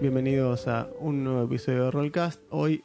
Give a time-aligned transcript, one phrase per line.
[0.00, 2.40] Bienvenidos a un nuevo episodio de Rollcast.
[2.48, 2.82] Hoy,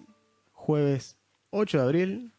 [0.52, 1.18] jueves
[1.52, 2.34] 8 de abril,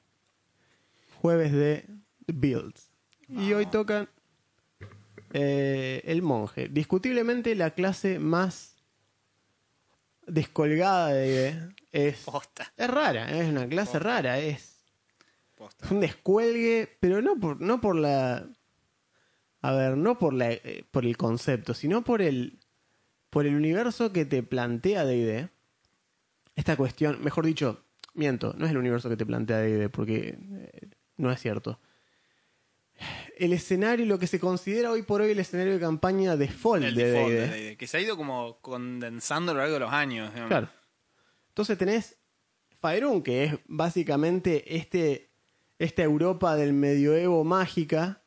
[1.23, 1.87] jueves de
[2.27, 2.91] The Builds.
[3.27, 4.07] Y hoy tocan
[5.33, 6.69] eh, El Monje.
[6.69, 8.77] Discutiblemente la clase más
[10.27, 11.75] descolgada de D&D.
[11.93, 12.71] Es, Posta.
[12.77, 13.99] es rara, es una clase Posta.
[14.07, 14.39] rara.
[14.41, 14.85] Es
[15.55, 15.89] Posta.
[15.91, 18.47] un descuelgue, pero no por, no por la...
[19.63, 22.59] A ver, no por, la, eh, por el concepto, sino por el,
[23.37, 25.51] por el universo que te plantea D&D.
[26.55, 27.85] Esta cuestión, mejor dicho,
[28.15, 31.79] miento, no es el universo que te plantea D&D, porque eh, no es cierto.
[33.37, 36.95] El escenario, lo que se considera hoy por hoy el escenario de campaña default El
[36.95, 40.31] de default de que se ha ido como condensando a lo largo de los años.
[40.31, 40.49] digamos.
[40.49, 40.71] Claro.
[41.49, 42.17] Entonces tenés
[42.81, 45.29] Faerun, que es básicamente este,
[45.79, 48.23] esta Europa del medioevo mágica,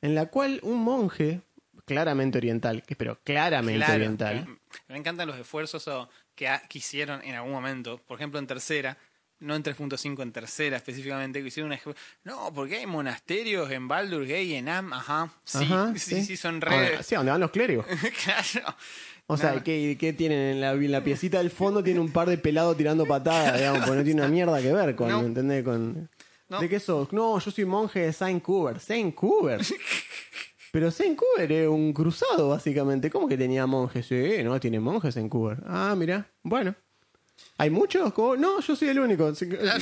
[0.00, 1.42] en la cual un monje,
[1.88, 3.94] claramente oriental, pero claramente Claro.
[3.94, 4.56] oriental, Me,
[4.94, 7.98] me encantan los esfuerzos o, que, hicieron en algún momento.
[8.06, 8.96] Por ejemplo, en tercera,
[9.40, 11.94] no en 3.5, en tercera específicamente, que hicieron un ej-
[12.24, 14.92] No, porque hay monasterios en Baldur Gate y en Am.
[14.92, 15.30] Ajá.
[15.44, 17.02] Sí, Ajá, sí, sí, son Ah, re.
[17.02, 17.86] sí, donde van los clérigos.
[18.24, 18.74] claro.
[19.30, 19.62] O sea, No.
[19.62, 21.82] ¿qué, qué tienen en la, en la piecita del fondo?
[21.84, 24.96] Tiene un par de pelados tirando patadas, digamos, porque no tiene una mierda que ver
[24.96, 25.20] con, No.
[25.20, 25.62] ¿entendés?
[25.64, 26.08] Con,
[26.48, 26.60] No.
[26.60, 27.12] ¿De qué sos?
[27.12, 28.80] No, yo soy monje de Saint Cuber.
[28.80, 29.60] Saint Cuber.
[30.78, 33.10] Pero Saint Cuber es un cruzado, básicamente.
[33.10, 34.06] ¿Cómo que tenía monjes?
[34.06, 35.58] Sí, no, tiene monjes en Cuber.
[35.66, 36.30] Ah, mira.
[36.44, 36.72] Bueno.
[37.56, 38.12] ¿Hay muchos?
[38.12, 38.36] ¿Cómo?
[38.36, 39.32] No, yo soy el único.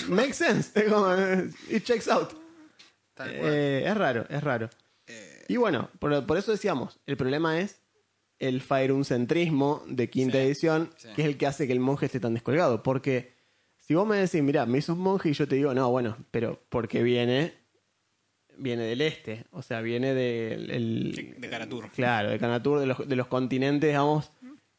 [0.09, 0.71] Makes sense.
[0.75, 2.31] Eh, It checks out.
[3.13, 3.53] Tal cual.
[3.53, 4.71] Eh, es raro, es raro.
[5.49, 7.83] Y bueno, por, por eso decíamos, el problema es
[8.39, 8.63] el
[9.05, 11.09] centrismo de quinta Sí, edición, sí.
[11.15, 12.83] que es el que hace que el monje esté tan descolgado.
[12.83, 13.35] Porque
[13.77, 16.17] si vos me decís, mira, me hizo un monje y yo te digo, no, bueno,
[16.31, 17.53] pero porque viene,
[18.57, 20.71] viene del este, o sea, viene del...
[20.71, 21.91] el- De- Caratur.
[21.93, 24.31] Claro, de Canatur, de los, de los continentes, digamos,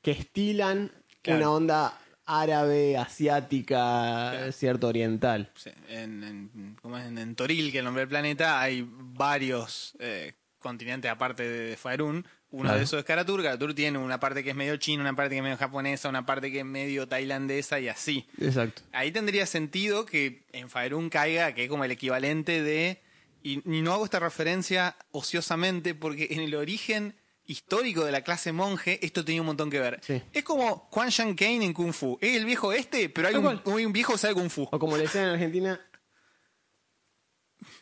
[0.02, 1.40] que estilan Claro.
[1.40, 5.52] una onda árabe, asiática, cierto, oriental.
[5.56, 7.06] Sí, en, en, ¿cómo es?
[7.06, 12.26] En- Toril, que es el nombre del planeta, hay varios eh, continentes aparte de, Faerun.
[12.50, 12.78] Uno Claro.
[12.78, 13.44] de esos es Karatur.
[13.44, 16.26] Karatur tiene una parte que es medio china, una parte que es medio japonesa, una
[16.26, 18.26] parte que es medio tailandesa y así.
[18.40, 18.82] Exacto.
[18.94, 23.02] Ahí tendría sentido que en Faerun caiga, que es como el equivalente de...
[23.48, 27.16] Y, no hago esta referencia ociosamente porque en el origen
[27.46, 30.00] histórico de la clase monje esto tenía un montón que ver.
[30.04, 30.22] Sí.
[30.34, 32.18] Es como Quan Shan Kane en Kung Fu.
[32.20, 34.68] Es el viejo este, pero hay un, hay un viejo que sabe Kung Fu.
[34.70, 35.80] O como le decían en Argentina,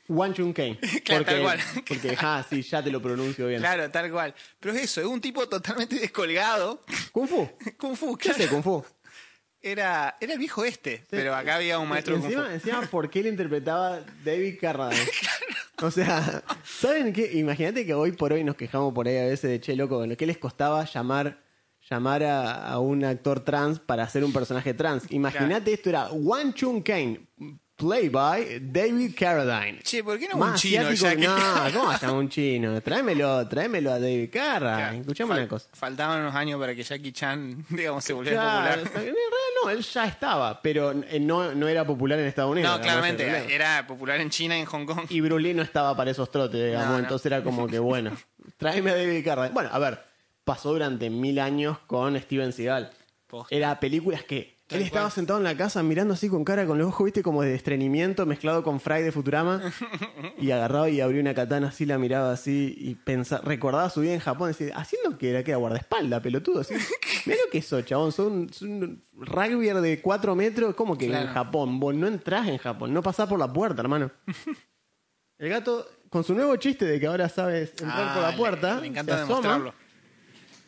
[0.07, 0.77] Wan Chun Kane.
[1.03, 1.59] Claro, porque, tal cual.
[1.87, 3.59] Porque, ah, sí, ya te lo pronuncio bien.
[3.59, 4.35] Claro, tal cual.
[4.59, 6.83] Pero es eso, es un tipo totalmente descolgado.
[7.11, 7.49] Kung Fu.
[7.77, 8.43] Kung Fu, ¿Qué claro.
[8.43, 8.85] hace Kung Fu?
[9.67, 13.29] Era, era el viejo este, pero acá había un maestro encima, encima, ¿por qué le
[13.29, 15.01] interpretaba David Carradine?
[15.81, 17.31] O sea, ¿saben qué?
[17.33, 20.25] Imagínate que hoy por hoy nos quejamos por ahí a veces de che, loco, ¿qué
[20.25, 21.43] les costaba llamar
[21.89, 25.03] llamar a, a un actor trans para hacer un personaje trans?
[25.09, 27.27] Imagínate esto era Wan Chun Kane,
[27.75, 29.79] play by David Carradine.
[29.83, 30.87] Che, ¿por qué no un Más chino?
[30.87, 31.35] asiático ya que- que- No,
[31.73, 32.81] ¿cómo vas a llamar un chino?
[32.81, 34.77] Tráemelo, tráemelo a David Carradine.
[34.87, 35.01] Claro.
[35.01, 35.69] Escuchame Fal- una cosa.
[35.73, 39.05] Faltaban unos años para que Jackie Chan, digamos, se volviera Claro, popular.
[39.63, 42.75] No, él ya estaba, pero eh, no, no era popular en Estados Unidos.
[42.75, 45.05] No, claramente, era popular en China y en Hong Kong.
[45.09, 46.99] Y Bruce Lee no estaba para esos trotes, digamos, No, no.
[46.99, 48.11] entonces era como que bueno,
[48.57, 49.53] tráeme a David Carradine.
[49.53, 50.03] Bueno, a ver,
[50.43, 52.91] pasó durante mil años con Steven Seagal.
[53.49, 56.87] Era películas que él estaba sentado en la casa mirando así con cara con los
[56.87, 59.61] ojos, viste, como de estreñimiento mezclado con Fry de Futurama.
[60.39, 64.13] y agarraba y abrió una katana así, la miraba así y pensaba, recordaba su vida
[64.13, 66.61] en Japón, decía, haciendo que era que era guardaespaldas, pelotudo.
[66.61, 66.73] Así,
[67.25, 71.07] Mira lo que sos, chabón, sos un, sos un rugbyer de 4 metros, como que
[71.07, 71.27] Claro.
[71.27, 74.11] en Japón, vos no entrás en Japón, no pasás por la puerta, hermano.
[75.37, 78.37] El gato, con su nuevo chiste de que ahora sabes entrar Ah, por la le-
[78.37, 79.35] puerta, Le, encanta se asoma.
[79.41, 79.73] demostrarlo.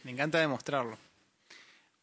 [0.03, 0.97] Me encanta demostrarlo.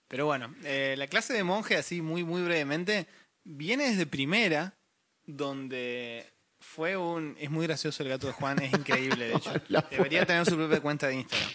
[0.08, 3.06] Pero bueno, eh, la clase de monje, así muy, muy brevemente,
[3.44, 4.74] viene desde primera,
[5.26, 6.26] donde
[6.60, 7.36] fue un...
[7.38, 9.52] Es muy gracioso el gato de Juan, es increíble, de hecho.
[9.90, 11.50] Debería tener su propia cuenta de Instagram.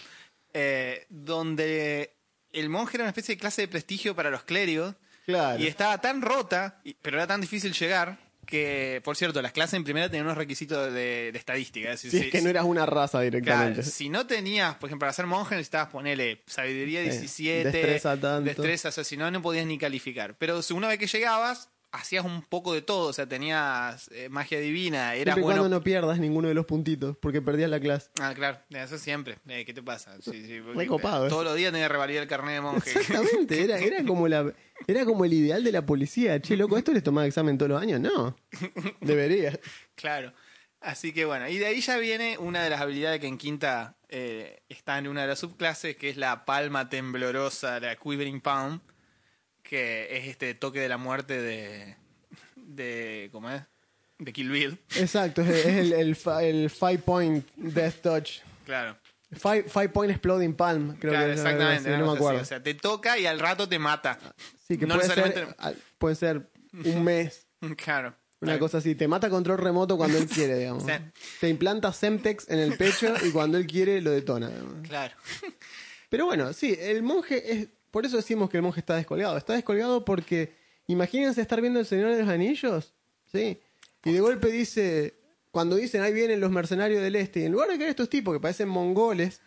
[0.52, 2.12] Eh, donde
[2.52, 4.94] el monje era una especie de clase de prestigio para los clérigos
[5.26, 5.62] Claro.
[5.62, 8.18] y estaba tan rota, pero era tan difícil llegar,
[8.50, 11.92] Que, por cierto, las clases en primera tenían unos requisitos de, de estadística.
[11.92, 13.74] Es Si decir, es que no eras una raza directamente.
[13.80, 18.42] Claro, si no tenías, por ejemplo, para ser monje necesitabas ponerle sabiduría 17, destreza tanto.
[18.42, 20.34] destreza, o sea, si no, no podías ni calificar.
[20.38, 24.60] Pero una vez que llegabas, hacías un poco de todo, o sea, tenías eh, magia
[24.60, 25.60] divina, eras Siempre y bueno.
[25.62, 28.10] cuando no pierdas ninguno de los puntitos, porque perdías la clase.
[28.20, 29.38] Ah, claro, eso siempre.
[29.48, 30.14] Eh, ¿Qué te pasa?
[30.22, 30.86] Sí, sí, eh, eh.
[31.28, 32.90] Todos los días tenés que revalidar el carnet de monje.
[32.90, 34.52] Exactamente, era, era como la
[34.86, 36.40] era como el ideal de la policía.
[36.40, 38.00] Che, loco, ¿esto les tomaba examen todos los años?
[38.00, 38.36] No.
[39.00, 39.58] Debería.
[39.94, 40.32] Claro.
[40.80, 43.96] Así que bueno, y de ahí ya viene una de las habilidades que en quinta
[44.08, 48.80] eh, está en una de las subclases, que es la palma temblorosa, la Quivering Palm,
[49.62, 51.96] que es este toque de la muerte de.
[52.56, 53.62] de ¿Cómo es?
[54.18, 54.78] De Kill Bill.
[54.96, 58.40] Exacto, es, el, el Five Point Death Touch.
[58.64, 58.96] Claro.
[59.32, 61.88] Five, five Point Exploding Palm, creo claro, que es exactamente.
[61.88, 62.16] una no me así.
[62.16, 62.40] acuerdo.
[62.40, 64.18] O sea, te toca y al rato te mata.
[64.66, 66.50] sí, que no puede, ser, al- puede ser
[66.84, 67.46] un mes,
[67.76, 68.16] Claro.
[68.40, 68.94] una cosa así.
[68.96, 70.82] Te mata control remoto cuando él quiere, digamos.
[70.82, 70.92] Sí.
[71.40, 74.48] Te implanta Semtex en el pecho y cuando él quiere lo detona.
[74.48, 74.88] digamos.
[74.88, 75.14] Claro.
[76.08, 77.68] Pero bueno, sí, el monje es.
[77.92, 79.36] Por eso decimos que el monje está descolgado.
[79.36, 80.58] Está descolgado porque.
[80.86, 82.94] Imagínense estar viendo el Señor de los Anillos.
[83.30, 83.60] ¿Sí?
[84.04, 85.19] Y de golpe dice.
[85.50, 87.40] Cuando dicen ahí vienen los mercenarios del este.
[87.40, 89.40] Y en lugar de que estos tipos que parecen mongoles.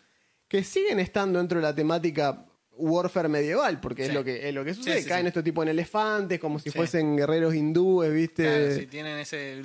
[0.48, 3.80] Que siguen estando dentro de la temática warfare medieval.
[3.80, 5.02] Porque es lo que es lo que sucede.
[5.02, 6.38] sí, Caen estos tipos en elefantes.
[6.38, 8.44] Como si fuesen guerreros hindúes, ¿viste?
[8.44, 9.62] Claro, si tienen ese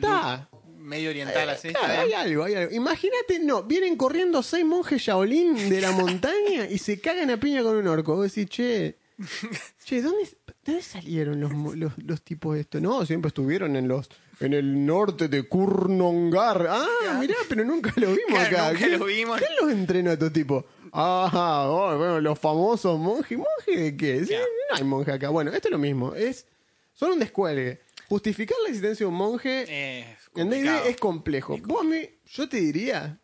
[0.90, 1.70] medio oriental así.
[1.70, 2.74] Eh, claro, hay algo, hay algo.
[2.74, 7.62] Imagínate, no, vienen corriendo seis monjes Shaolin de la montaña y se cagan a piña
[7.62, 8.16] con un orco.
[8.16, 8.98] Vos decís, che,
[9.84, 12.82] che, ¿dónde, de dónde salieron los, los, los tipos de esto?
[12.82, 14.10] No, siempre estuvieron en los
[14.40, 16.68] en el norte de Kurnongar.
[16.70, 18.68] Ah, mirá, pero nunca lo vimos Claro, acá.
[18.74, 19.38] nunca ¿Quién- lo vimos.
[19.40, 20.66] ¿Quién los entrenó a estos tipos?
[20.92, 23.38] Ah, oh, bueno, los famosos monjes.
[23.38, 24.26] ¿Monje de qué?
[24.26, 25.30] Sí, no hay monje acá.
[25.30, 26.16] Bueno, esto es lo mismo.
[26.16, 26.48] Es,
[26.94, 27.82] son un descuelgue.
[28.08, 31.56] Justificar la existencia de un monje Eh, en D&D es complejo.
[31.64, 33.20] Vos a mí, yo te diría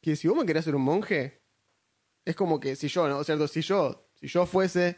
[0.00, 1.40] que si vos me querés hacer un monje,
[2.24, 3.18] es como que si yo, ¿no?
[3.18, 4.96] O sea, si yo, si yo fuese,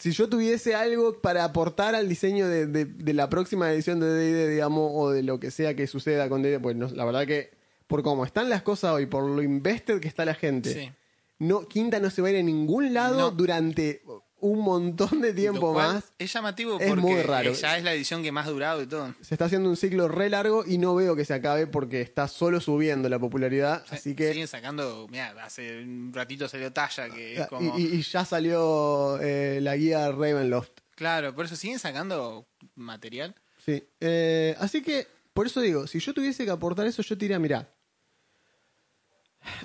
[0.00, 4.06] si yo tuviese algo para aportar al diseño de, de- de la próxima edición de
[4.08, 7.26] D&D, digamos, o de lo que sea que suceda con D&D, pues no, la verdad
[7.26, 7.50] que
[7.86, 10.90] por cómo están las cosas hoy, por lo invested que está la gente, Sí.
[11.38, 13.30] no, Quinta no se va a ir a ningún lado No.
[13.30, 14.02] durante
[14.40, 16.12] un montón de tiempo más.
[16.18, 17.52] Es llamativo Es porque muy raro.
[17.52, 19.14] ya es la edición que más ha durado y todo.
[19.20, 22.28] se está haciendo un ciclo re largo y no veo que se acabe porque está
[22.28, 23.84] solo subiendo la popularidad.
[23.90, 24.30] Así que.
[24.32, 27.78] Siguen sacando, mira, hace un ratito salió Talla, que es Ah, como...
[27.78, 30.72] y, y- y ya salió eh, la guía Ravenloft.
[30.94, 33.34] Claro, por eso siguen sacando material.
[33.64, 33.82] Sí.
[34.00, 37.38] Eh, así que, por eso digo, si yo tuviese que aportar eso, yo te diría,
[37.38, 37.68] mirá.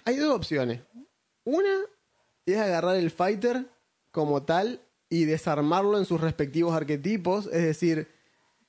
[0.05, 0.81] Hay dos opciones.
[1.43, 1.73] Una
[2.45, 3.65] es agarrar el fighter
[4.15, 4.79] como tal
[5.09, 7.47] y desarmarlo en sus respectivos arquetipos.
[7.47, 8.07] Es decir,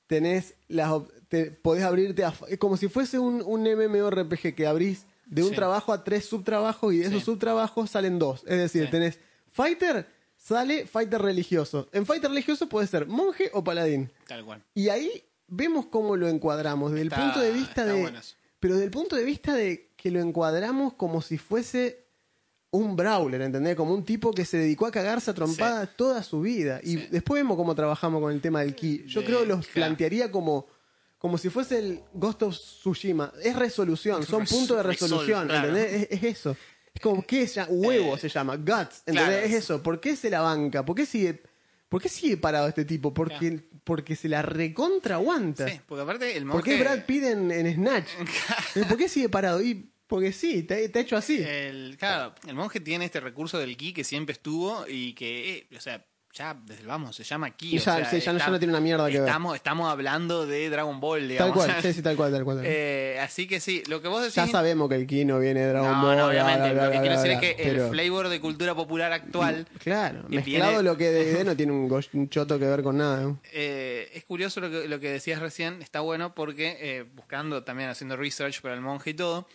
[0.07, 0.91] tenés las
[1.29, 2.33] te- podés abrirte a.
[2.59, 5.55] Como si fuese un, un MMORPG que abrís de un Sí.
[5.55, 7.25] trabajo a tres subtrabajos y de esos Sí.
[7.25, 8.43] subtrabajos salen dos.
[8.45, 8.91] Es decir, Sí.
[8.91, 10.05] tenés fighter,
[10.37, 11.87] sale fighter religioso.
[11.91, 14.11] En fighter religioso puede ser monje o paladín.
[14.27, 14.63] Tal cual.
[14.73, 18.13] Y ahí vemos cómo lo encuadramos, desde el punto de vista de...
[18.59, 22.06] Pero desde el punto de vista de que lo encuadramos como si fuese
[22.71, 23.75] un brawler, ¿entendés?
[23.75, 26.79] Como un tipo que se dedicó a cagarse a trompadas toda su vida.
[26.83, 27.07] Y Sí.
[27.11, 29.05] después vemos cómo trabajamos con el tema del ki.
[29.07, 29.73] Yo De- creo que los claro.
[29.87, 30.67] plantearía como,
[31.17, 33.31] como si fuese el Ghost of Tsushima.
[33.41, 35.67] Es resolución, son Res- puntos de resol- resolución, claro.
[35.69, 36.07] ¿entendés?
[36.11, 36.57] Es, es eso.
[36.93, 37.65] Es como, ¿qué es ya?
[37.69, 39.23] Huevo Eh, se llama, guts, ¿entendés?
[39.25, 39.45] claro.
[39.45, 39.81] Es eso.
[39.83, 40.83] ¿Por qué se la banca?
[40.83, 41.41] ¿Por qué sigue,
[41.89, 43.13] por qué sigue parado este tipo?
[43.13, 45.67] Porque, porque se la recontra aguanta.
[45.69, 46.57] Sí, porque aparte el monje...
[46.57, 48.07] ¿Por qué Brad Pitt en, en Snatch?
[48.89, 49.61] ¿Por qué sigue parado?
[49.61, 51.43] Y porque sí, te, te ha hecho así.
[51.45, 55.67] El, claro, el monje tiene este recurso del ki que siempre estuvo y que, eh,
[55.77, 57.69] o sea, ya desde el vamos, se llama ki.
[57.71, 59.27] Y o ya- sea, sí, ya no- ya no tiene una mierda que ver.
[59.27, 61.53] estamos, Estamos hablando de Dragon Ball, tal digamos.
[61.55, 62.57] cual, sí, sí, tal cual, tal cual.
[62.57, 62.65] tal.
[62.69, 64.35] Eh, así que sí, lo que vos decís...
[64.35, 66.17] ya sabemos que el Kino viene de Dragon no, Ball.
[66.17, 66.59] no, obviamente.
[66.59, 70.25] bla, bla, lo que quiero decir es que el flavor de cultura popular actual Claro,
[70.29, 73.21] mezclado viene- lo que de no tiene un, choto que ver con nada.
[73.21, 73.39] ¿no?
[73.51, 77.89] Eh, es curioso lo que, lo que decías recién, está bueno porque eh, buscando también,
[77.89, 79.47] haciendo research para el monje y todo,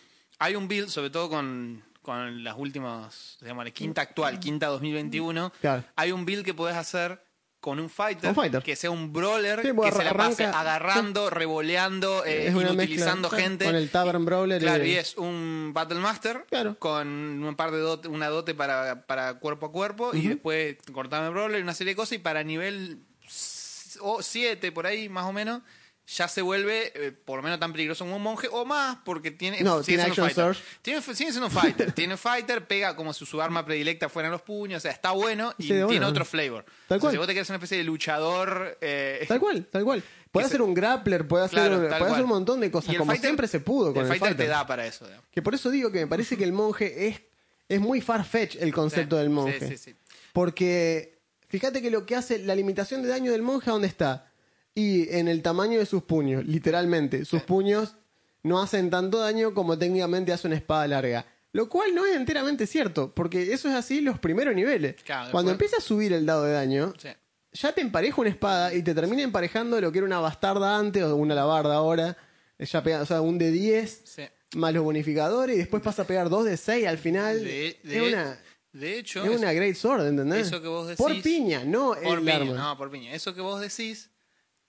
[0.43, 5.51] hay un build, sobre todo con, con las últimas, digamos, la quinta actual, quinta 2021,
[5.61, 5.83] Claro.
[5.95, 7.21] hay un build que podés hacer
[7.61, 8.61] con un fighter, Un fighter.
[8.61, 13.63] que sea un brawler, Sí, que se la pase agarrando, revoleando, eh, inutilizando gente.
[13.63, 16.77] con el Tavern Brawler Claro, y es un Battle Master Claro.
[16.77, 21.29] con un par de dote, una dote para, para cuerpo a cuerpo y después cortarme
[21.29, 25.61] brawler y una serie de cosas y para nivel 7 por ahí más o menos
[26.05, 29.31] ya se vuelve eh, por lo menos tan peligroso como un monje o más porque
[29.31, 30.61] tiene No, tiene action surge.
[30.81, 34.41] Tiene, sigue siendo un fighter tiene fighter pega como si su arma predilecta fueran los
[34.41, 36.07] puños o sea está bueno y Sí, tiene bueno.
[36.07, 37.11] otro flavor Tal O sea, cual.
[37.13, 40.03] si vos te querés una especie de luchador eh, Tal cual, tal cual.
[40.33, 42.11] Puede hacer se- un grappler, puede hacer, claro, un, tal puede cual.
[42.11, 44.27] hacer un montón de cosas, el como fighter- siempre se pudo con el el, fighter,
[44.29, 44.45] fighter.
[44.45, 45.25] te da para eso digamos.
[45.31, 47.21] Que por eso digo que me parece que el monje es,
[47.69, 49.67] es muy farfetch el concepto Sí, del sí, monje.
[49.69, 49.95] sí, sí.
[50.33, 54.31] Porque fíjate que lo que hace la limitación de daño del monje, ¿dónde está?
[54.75, 57.25] Y en el tamaño de sus puños, literalmente.
[57.25, 57.95] Sus puños
[58.41, 61.25] no hacen tanto daño como técnicamente hace una espada larga.
[61.51, 64.95] Lo cual no es enteramente cierto, porque eso es así los primeros niveles.
[65.03, 67.09] Claro, Cuando empieza a subir el dado de daño, Sí.
[67.51, 71.03] ya te empareja una espada y te termina emparejando lo que era una bastarda antes
[71.03, 72.17] o una labarda ahora.
[72.57, 74.23] Ya pega, o sea, un de 10 Sí.
[74.55, 77.43] más los bonificadores y después pasa a pegar 2 de 6 al final.
[77.43, 78.39] De, de- es una,
[78.71, 80.47] de hecho es es- una great sword, ¿entendés?
[80.47, 82.53] eso que vos decís Por piña, no por el piña, arma.
[82.55, 83.13] no, por piña.
[83.13, 84.09] Eso que vos decís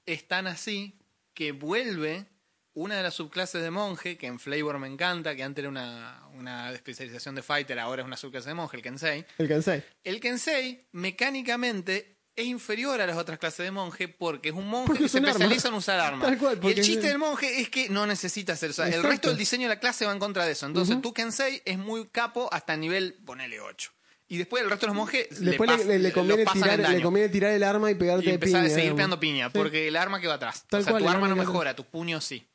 [0.06, 0.98] es tan así
[1.34, 2.26] que vuelve
[2.76, 6.24] una de las subclases de monje, que en Flavor me encanta, que antes era una,
[6.34, 9.24] una especialización de fighter, ahora es una subclase de monje, el Kensei.
[9.38, 9.84] El Kensei.
[10.02, 14.88] El Kensei, mecánicamente, es inferior a las otras clases de monje porque es un monje
[14.88, 16.28] Porque que se especializa en usar armas.
[16.28, 18.72] Tal cual, y el chiste es- del monje es que no necesita hacer.
[18.92, 20.66] El resto del diseño de la clase va en contra de eso.
[20.66, 23.92] Entonces, tu Kensei es muy capo hasta nivel, ponele 8.
[24.26, 26.96] Y después el resto de los monjes Después le, pas- le- conviene tirar, en daño
[26.96, 28.66] le conviene tirar el arma y pegarte y de empezar piña.
[28.66, 28.96] a seguir digamos.
[28.96, 29.52] pegando piña, Sí.
[29.54, 30.64] porque el arma quedó atrás.
[30.68, 32.46] Tal o sea, cual, tu arma no mejora, tus puños sí.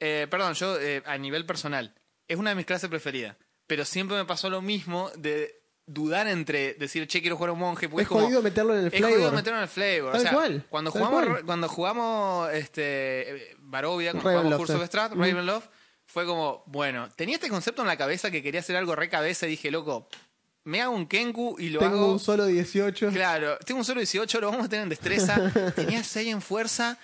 [0.00, 1.94] Eh, perdón, yo eh, a nivel personal,
[2.26, 6.74] es una de mis clases preferidas, pero siempre me pasó lo mismo de dudar entre
[6.74, 8.22] decir, che, quiero jugar a un monje, porque Es es, como...
[8.24, 9.34] jodido meterlo en el es jodido flavor.
[9.34, 10.12] meterlo en el flavor.
[10.12, 11.44] Tal o sea, cual, Cuando jugamos, cual.
[11.44, 12.82] cuando jugamos este,
[13.50, 14.86] eh, Barovia, cuando Ravenloft, jugamos Curse of sí.
[14.88, 15.20] Strat, Mm.
[15.20, 15.68] Ravenloft,
[16.06, 19.46] fue como, bueno, tenía este concepto en la cabeza que quería hacer algo re cabeza
[19.46, 20.08] y dije, loco,
[20.64, 22.12] me hago un Kenku y lo Tengo hago...
[22.12, 23.10] un solo 18.
[23.10, 25.52] Claro, tengo un solo 18, lo vamos a tener en destreza.
[25.76, 26.98] Tenía 6 en fuerza,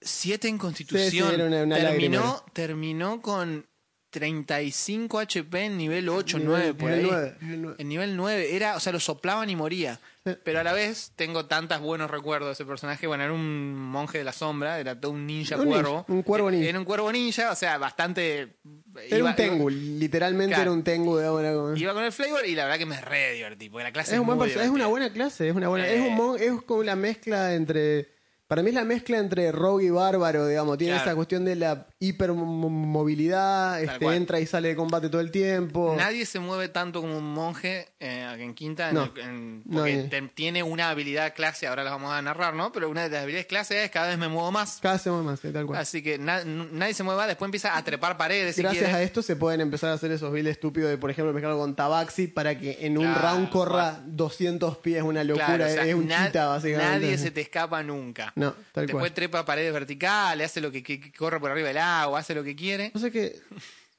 [0.00, 1.10] 7 en constitución.
[1.10, 2.44] Sí, sí, era una- una terminó, lágrima.
[2.52, 3.66] terminó con
[4.14, 7.02] 35 HP en nivel 8, 9 por ahí.
[7.02, 7.76] Nivel nueve, nivel nueve.
[7.80, 9.98] En nivel 9, era, o sea, lo soplaban y moría.
[10.24, 10.32] Sí.
[10.42, 13.06] Pero a la vez tengo tantos buenos recuerdos de ese personaje.
[13.06, 16.04] Bueno, era un monje de la sombra, era todo un ninja Un ninja, cuervo.
[16.08, 16.68] un cuervo ninja.
[16.68, 18.56] Era un cuervo ninja, o sea, bastante.
[19.08, 20.62] Era iba- un Tengu, literalmente Claro.
[20.70, 21.52] era un Tengu de ahora.
[21.76, 24.14] Iba, con el flavor y la verdad que me re divertí, porque la clase Es,
[24.14, 25.96] es, un muy es una buena clase, es una buena, Eh.
[25.96, 28.14] es un mon- es como la mezcla entre
[28.46, 31.08] para mí es la mezcla entre rogue y bárbaro, digamos, tiene Claro.
[31.10, 35.94] esa cuestión de la hipermovilidad, este entra y sale de combate todo el tiempo.
[35.96, 39.04] Nadie se mueve tanto como un monje eh, en Quinta, en No.
[39.14, 42.72] el- en- No, porque te- tiene una habilidad clase, ahora las vamos a narrar, ¿no?
[42.72, 44.78] Pero una de las habilidades clase es cada vez me muevo más.
[44.80, 45.80] Cada vez se mueve más, tal cual.
[45.80, 49.22] Así que na- nadie se mueve más, después empieza a trepar paredes Gracias a esto
[49.22, 52.58] se pueden empezar a hacer esos builds estúpidos de, por ejemplo, mezclarlo con Tabaxi para
[52.58, 56.08] que en un Claro, round corra 200 pies, una locura, Claro, o sea, es un
[56.08, 56.92] chita básicamente.
[57.06, 58.32] Nadie se te escapa nunca.
[58.36, 59.14] No, tal Después cual.
[59.14, 62.42] trepa paredes verticales, hace lo que, que- que corre por arriba del agua, hace lo
[62.44, 62.90] que quiere.
[62.94, 63.40] No sé que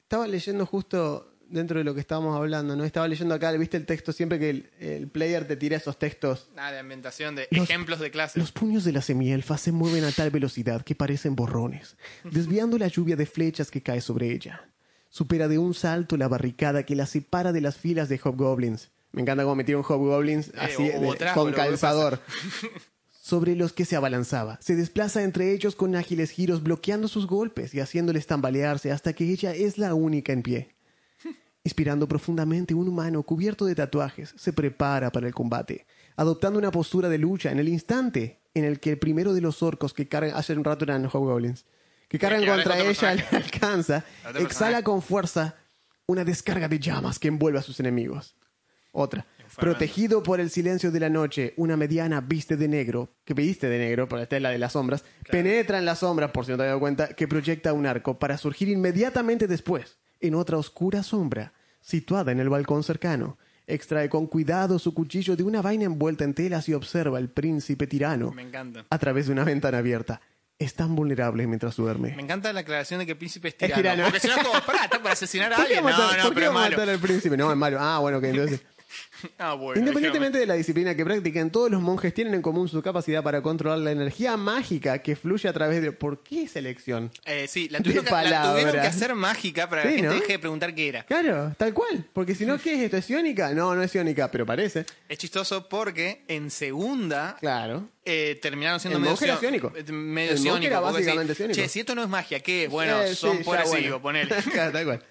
[0.04, 2.84] estaba leyendo justo dentro de lo que estábamos hablando, ¿no?
[2.86, 6.50] Estaba leyendo acá, viste el texto siempre que el, el player te tira esos textos.
[6.56, 8.40] Nada de ambientación de Los- ejemplos de clase.
[8.40, 12.88] Los puños de la semielfa se mueven a tal velocidad que parecen borrones, desviando la
[12.88, 14.70] lluvia de flechas que cae sobre ella.
[15.10, 18.90] Supera de un salto la barricada que la separa de las filas de hobgoblins.
[19.12, 22.20] Me encanta cómo metieron hobgoblins así o- de- o con boludo, ¿qué calzador.
[23.25, 24.60] sobre los que se abalanzaba.
[24.62, 29.27] Se desplaza entre ellos con ágiles giros, bloqueando sus golpes y haciéndoles tambalearse hasta que
[29.27, 30.75] ella es la única en pie.
[31.63, 37.10] Inspirando profundamente, un humano cubierto de tatuajes se prepara para el combate, adoptando una postura
[37.10, 40.38] de lucha en el instante en el que el primero de los orcos que cargan,
[40.38, 41.65] hace un rato eran hobgoblins,
[42.08, 44.05] que cargan contra ella le alcanza,
[44.38, 45.55] exhala con fuerza
[46.05, 48.36] una descarga de llamas que envuelve a sus enemigos.
[48.91, 49.25] Otra.
[49.60, 53.78] Protegido por el silencio de la noche, una mediana viste de negro, que viste de
[53.80, 56.58] negro, por esta es la de las sombras, penetra en las sombras, por si no
[56.58, 61.04] te has dado cuenta, que proyecta un arco para surgir inmediatamente después, en otra oscura
[61.04, 63.38] sombra, situada en el balcón cercano.
[63.68, 67.88] Extrae con cuidado su cuchillo de una vaina envuelta en telas y observa al príncipe
[67.88, 68.86] tirano Me encanta.
[68.90, 70.22] a través de una ventana abierta.
[70.60, 72.16] Es tan vulnerable mientras duerme.
[72.16, 73.82] Me encanta la aclaración de que el príncipe es Es tirano.
[73.82, 74.04] tirano.
[74.04, 75.84] Porque si no es como, pará, está para asesinar a ¿Por qué alguien.
[75.94, 76.78] matar, No, no, pero es malo.
[76.78, 77.36] matar al príncipe?
[77.38, 77.78] No, es malo.
[77.80, 78.62] Ah, bueno, que entonces...
[79.38, 82.82] Ah, bueno, Independientemente de la disciplina que practiquen, todos los monjes tienen en común su
[82.82, 85.92] capacidad para controlar la energía mágica que fluye a través de...
[85.92, 87.12] ¿Por qué selección?
[87.25, 88.82] Eh, sí, la tuvieron, que, la tuvieron palabras.
[88.82, 90.13] que hacer mágica para que Sí, gente ¿no?
[90.20, 91.04] deje de preguntar qué era.
[91.06, 92.06] Claro, tal cual.
[92.13, 92.98] Porque si no, ¿qué es esto?
[92.98, 93.54] ¿Es iónica?
[93.54, 94.86] No, no es iónica, pero parece.
[95.10, 97.89] Es chistoso porque en segunda Claro.
[98.06, 99.36] eh, terminaron siendo El medio monje era
[99.80, 101.56] eh, Medio El monje ciónico, era básicamente sí, ciónico.
[101.62, 102.70] Che, si esto no es magia, ¿qué es?
[102.70, 104.01] Bueno, Eh, son sí, así, bueno.
[104.01, 104.36] ponele.
[104.56, 105.04] Tal cual.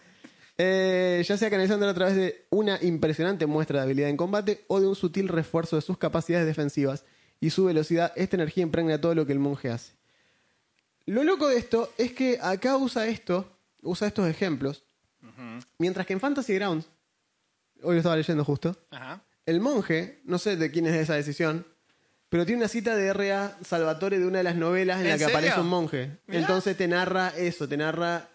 [0.56, 4.80] Eh, ya sea canalizándolo a través de una impresionante muestra de habilidad en combate o
[4.80, 7.04] de un sutil refuerzo de sus capacidades defensivas
[7.40, 9.92] y su velocidad, esta energía impregna todo lo que el monje hace.
[11.06, 13.50] Lo loco de esto es que acá usa esto,
[13.82, 14.84] usa estos ejemplos,
[15.78, 16.86] mientras que en Fantasy Grounds,
[17.82, 18.76] hoy lo estaba leyendo justo,
[19.46, 21.66] el monje, no sé de quién es esa decisión,
[22.30, 23.58] pero tiene una cita de R.A.
[23.64, 25.36] Salvatore de una de las novelas en, ¿En la que serio?
[25.38, 26.18] aparece un monje.
[26.26, 26.40] Mirá.
[26.40, 28.28] Entonces te narra eso, te narra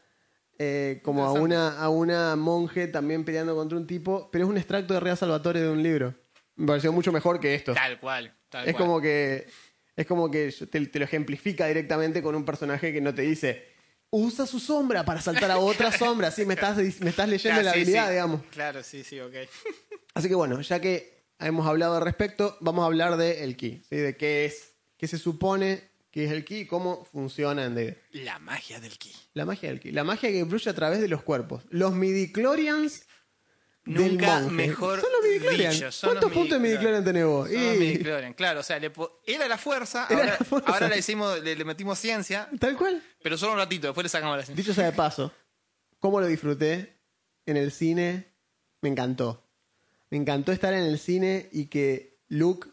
[0.59, 4.57] eh, como a una, a una monje también peleando contra un tipo, pero es un
[4.57, 5.15] extracto de R.A.
[5.15, 6.13] Salvatore de un libro.
[6.55, 7.73] Me pareció mucho mejor que esto.
[7.73, 8.35] Tal cual.
[8.49, 8.85] Tal Es cual.
[8.85, 9.47] como que
[9.95, 13.67] es como que te, te lo ejemplifica directamente con un personaje que no te dice
[14.11, 16.31] usa su sombra para saltar a otra sombra.
[16.31, 18.11] Sí, me estás, me estás leyendo Ah, la sí, habilidad, sí.
[18.11, 18.41] digamos.
[18.51, 19.33] Claro, sí, sí, ok.
[20.15, 23.83] Así que bueno, ya que hemos hablado al respecto, vamos a hablar de el ki,
[23.87, 23.95] ¿sí?
[23.97, 28.01] de qué es, qué se supone que es el ki y cómo funciona en D&D.
[28.23, 29.13] La magia del ki.
[29.33, 31.63] La magia del ki, la magia que fluye a través de los cuerpos.
[31.69, 33.05] Los midichlorians
[33.85, 34.55] del Nunca monje.
[34.55, 35.73] mejor Son los midichlorians.
[35.75, 37.49] dicho, son ¿Cuántos los puntos de midichlorian tenés vos?
[37.49, 38.59] Son los Y- midichlorian, claro.
[38.59, 40.71] O sea, le po- era la fuerza, Era ahora, la fuerza.
[40.71, 43.01] ahora le, hicimos, le, le metimos ciencia, Tal cual.
[43.23, 44.61] pero solo un ratito, después le sacamos la ciencia.
[44.63, 45.31] Dicho sea de paso,
[45.99, 46.99] ¿cómo lo disfruté
[47.45, 48.33] en el cine?
[48.81, 49.47] Me encantó.
[50.11, 52.67] Me encantó estar en el cine y que Luke,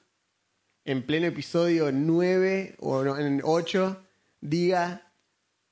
[0.87, 4.02] en pleno episodio 9 o no, en 8,
[4.40, 5.02] diga,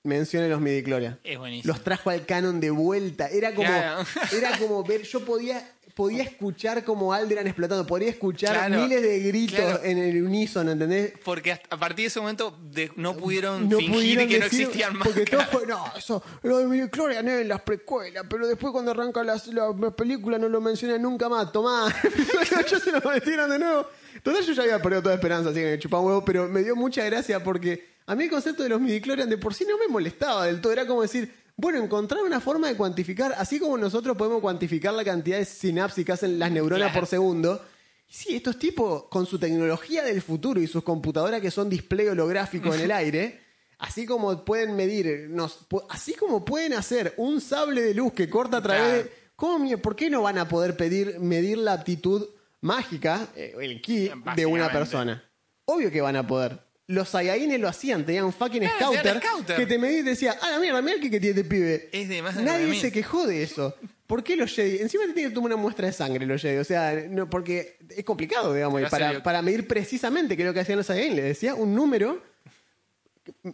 [0.03, 1.17] mencione los midichlorians.
[1.25, 1.73] Es buenísimo.
[1.73, 3.29] Los trajo al canon de vuelta.
[3.29, 4.05] Era como, Claro.
[4.37, 9.21] era como ver, yo podía, podía escuchar como Alderan explotando, podía escuchar Claro, miles de
[9.21, 9.81] gritos claro.
[9.85, 11.13] en el unísono, ¿entendés?
[11.25, 14.97] Porque a partir de ese momento de- no pudieron no fingir pudieron que no existían
[14.99, 15.07] más.
[15.09, 18.91] Porque todo fue, no, eso, lo de midichlorian es en las precuelas, pero después cuando
[18.91, 21.53] arranca las- la, película no lo mencionan nunca más.
[21.53, 21.95] Tomá,
[22.71, 23.87] yo se lo metieron de nuevo.
[24.23, 26.63] Total, yo ya había perdido toda esperanza, así que me chupaba un huevo, pero me
[26.63, 29.77] dio mucha gracia porque a mí el concepto de los midichlorian de por sí no
[29.79, 30.73] me molestaba del todo.
[30.73, 35.05] Era como decir, bueno, encontrar una forma de cuantificar, así como nosotros podemos cuantificar la
[35.05, 37.01] cantidad de sinapsis que hacen las neuronas Claro.
[37.01, 37.63] por segundo.
[38.09, 42.73] Sí, estos tipos, con su tecnología del futuro y sus computadoras que son display holográfico
[42.75, 43.41] en el aire,
[43.79, 48.59] así como pueden medir, nos, así como pueden hacer un sable de luz que corta
[48.59, 49.03] a través Claro.
[49.05, 49.25] de...
[49.37, 52.25] ¿Cómo, ¿Por qué no van a poder pedir, medir la aptitud
[52.65, 55.23] mágica, eh, el ki, de una persona?
[55.67, 56.59] Obvio que van a poder.
[56.87, 59.57] Los Saiyajines lo hacían, tenían un fucking Ah, scouter, scouter.
[59.57, 61.49] que te medía y te decía, ah, la mierda, mira el ki que tiene este
[61.49, 61.89] pibe.
[61.93, 62.81] Es de más Nadie 9000.
[62.81, 63.75] se quejó de eso.
[64.07, 64.79] ¿Por qué los Jedi?
[64.83, 66.59] Encima te tienen que tomar una muestra de sangre los Jedi.
[66.59, 68.85] O sea, no, porque es complicado, digamos, y
[69.23, 71.17] para, medir precisamente qué es lo que hacían los Saiyajin.
[71.17, 72.23] Le decía un número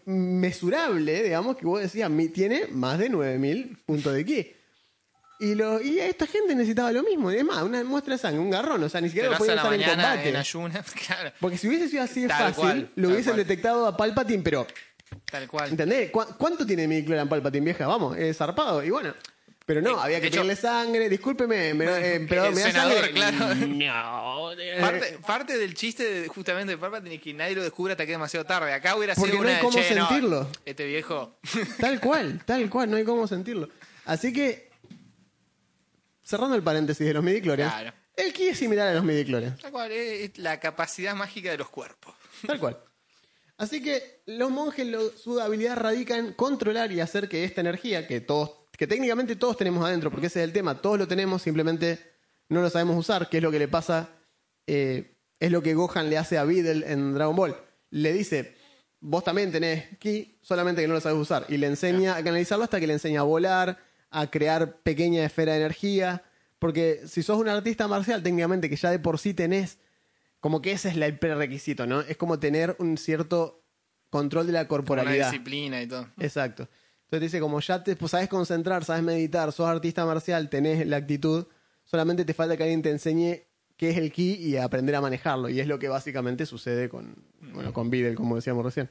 [0.05, 4.53] mesurable, digamos, que vos decías, mi- tiene más de 9000 puntos de ki.
[5.41, 7.31] Y, lo, y esta gente necesitaba lo mismo.
[7.31, 8.83] Es más, una muestra de sangre, un garrón.
[8.85, 10.29] O sea, ni siquiera lo podían usar en combate.
[10.29, 11.33] en ayunas, claro.
[11.41, 13.37] Porque si hubiese sido así de fácil, cual, lo hubiesen cual.
[13.39, 14.67] detectado a Palpatine, pero
[15.31, 15.71] Tal cual.
[15.71, 16.11] ¿Entendés?
[16.11, 17.87] ¿Cu- ¿Cuánto tiene mi en Palpatine vieja?
[17.87, 18.85] Vamos, es zarpado.
[18.85, 19.13] Y bueno,
[19.67, 21.09] pero no, Eh, había que pedirle sangre.
[21.09, 23.11] Discúlpeme, me, eh, pero me da sangre.
[23.11, 23.55] claro.
[23.67, 24.53] No.
[24.53, 28.05] eh, Parte, parte del chiste de, justamente de Palpatine es que nadie lo descubre hasta
[28.07, 28.73] que es demasiado tarde.
[28.73, 30.49] Acá hubiera Porque sido no hay una de, cómo "Che, no, sentirlo".
[30.65, 31.39] este viejo.
[31.81, 33.69] Tal cual, tal cual, no hay cómo sentirlo.
[34.05, 34.70] Así que,
[36.31, 37.93] cerrando el paréntesis de los midichlorians, Claro.
[38.17, 39.61] el ki es similar a los midichlorians.
[39.61, 42.15] Tal cual, es, la capacidad mágica de los cuerpos.
[42.47, 42.79] Tal cual.
[43.59, 48.07] Así que los monjes, lo- su habilidad radica en controlar y hacer que esta energía,
[48.07, 51.43] que todos, que técnicamente todos tenemos adentro, porque ese es el tema, todos lo tenemos,
[51.43, 51.99] simplemente
[52.49, 54.09] no lo sabemos usar, que es lo que le pasa,
[54.67, 57.57] eh, es lo que Gohan le hace a Videl en Dragon Ball.
[57.91, 58.57] Le dice,
[59.01, 61.45] vos también tenés ki, solamente que no lo sabes usar.
[61.49, 63.79] Y le enseña a canalizarlo hasta que le enseña a volar,
[64.11, 66.23] a crear pequeña esfera de energía.
[66.59, 69.79] Porque si sos un artista marcial, técnicamente que ya de por sí tenés
[70.41, 72.01] como que ese es la- el prerequisito, ¿no?
[72.01, 73.63] Es como tener un cierto
[74.11, 75.31] control de la corporalidad.
[75.31, 76.09] disciplina y todo.
[76.19, 76.63] Exacto.
[76.65, 80.87] Entonces te dice, como ya te pues, sabes concentrar, sabes meditar, sos artista marcial, tenés
[80.87, 81.47] la actitud,
[81.85, 83.43] solamente te falta que alguien te enseñe
[83.77, 85.49] qué es el ki y aprender a manejarlo.
[85.49, 87.17] Y es lo que básicamente sucede con,
[87.53, 88.89] bueno, con Videl, como decíamos recién.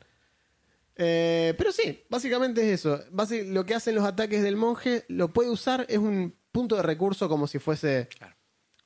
[1.02, 3.00] Eh, pero sí, básicamente es eso.
[3.12, 6.82] Basi- lo que hacen los ataques del monje, lo puede usar, es un punto de
[6.84, 8.36] recurso como si fuese Claro.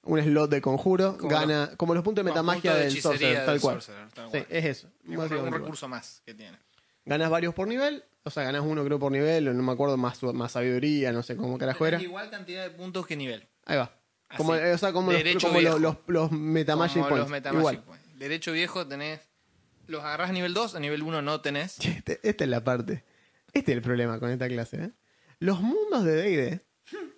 [0.03, 3.59] un slot de conjuro, Como gana, como los puntos de metamagia de del sorcerer, tal
[3.59, 3.81] cual.
[3.81, 4.45] sorcerer, tal Sí, cual.
[4.49, 4.87] es eso.
[5.09, 6.59] Es un, recurso más que tiene.
[7.05, 10.21] Ganas varios por nivel, o sea, ganas uno creo por nivel, no me acuerdo, más,
[10.21, 11.99] más sabiduría, no sé cómo carajo era.
[12.01, 13.47] Igual cantidad de puntos que nivel.
[13.65, 13.91] Ahí va.
[14.29, 14.37] Así.
[14.37, 15.79] Como, o sea, como, los, como los, viejo.
[15.79, 17.21] los, los Metamagic Como Points.
[17.23, 17.99] los Metamagic Igual.
[18.15, 19.19] Derecho viejo tenés.
[19.87, 21.79] Los agarrás a nivel 2, a nivel 1 no tenés.
[21.79, 23.03] Este- esta es la parte.
[23.53, 24.77] Este es el problema con esta clase.
[24.85, 24.91] ¿eh?
[25.39, 26.61] Los mundos de D&D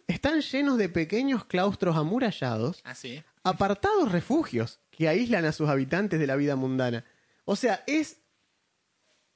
[0.08, 3.23] están llenos de pequeños claustros amurallados, Así.
[3.43, 7.06] apartados refugios que aíslan a sus habitantes de la vida mundana.
[7.45, 8.17] O sea, es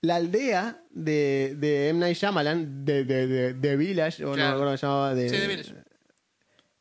[0.02, 2.00] la aldea de, de M.
[2.00, 4.52] Night Shyamalan, de, de, de, de Village, o no me Claro.
[4.56, 5.14] acuerdo cómo se llamaba.
[5.16, 5.74] De, Sí, de Village.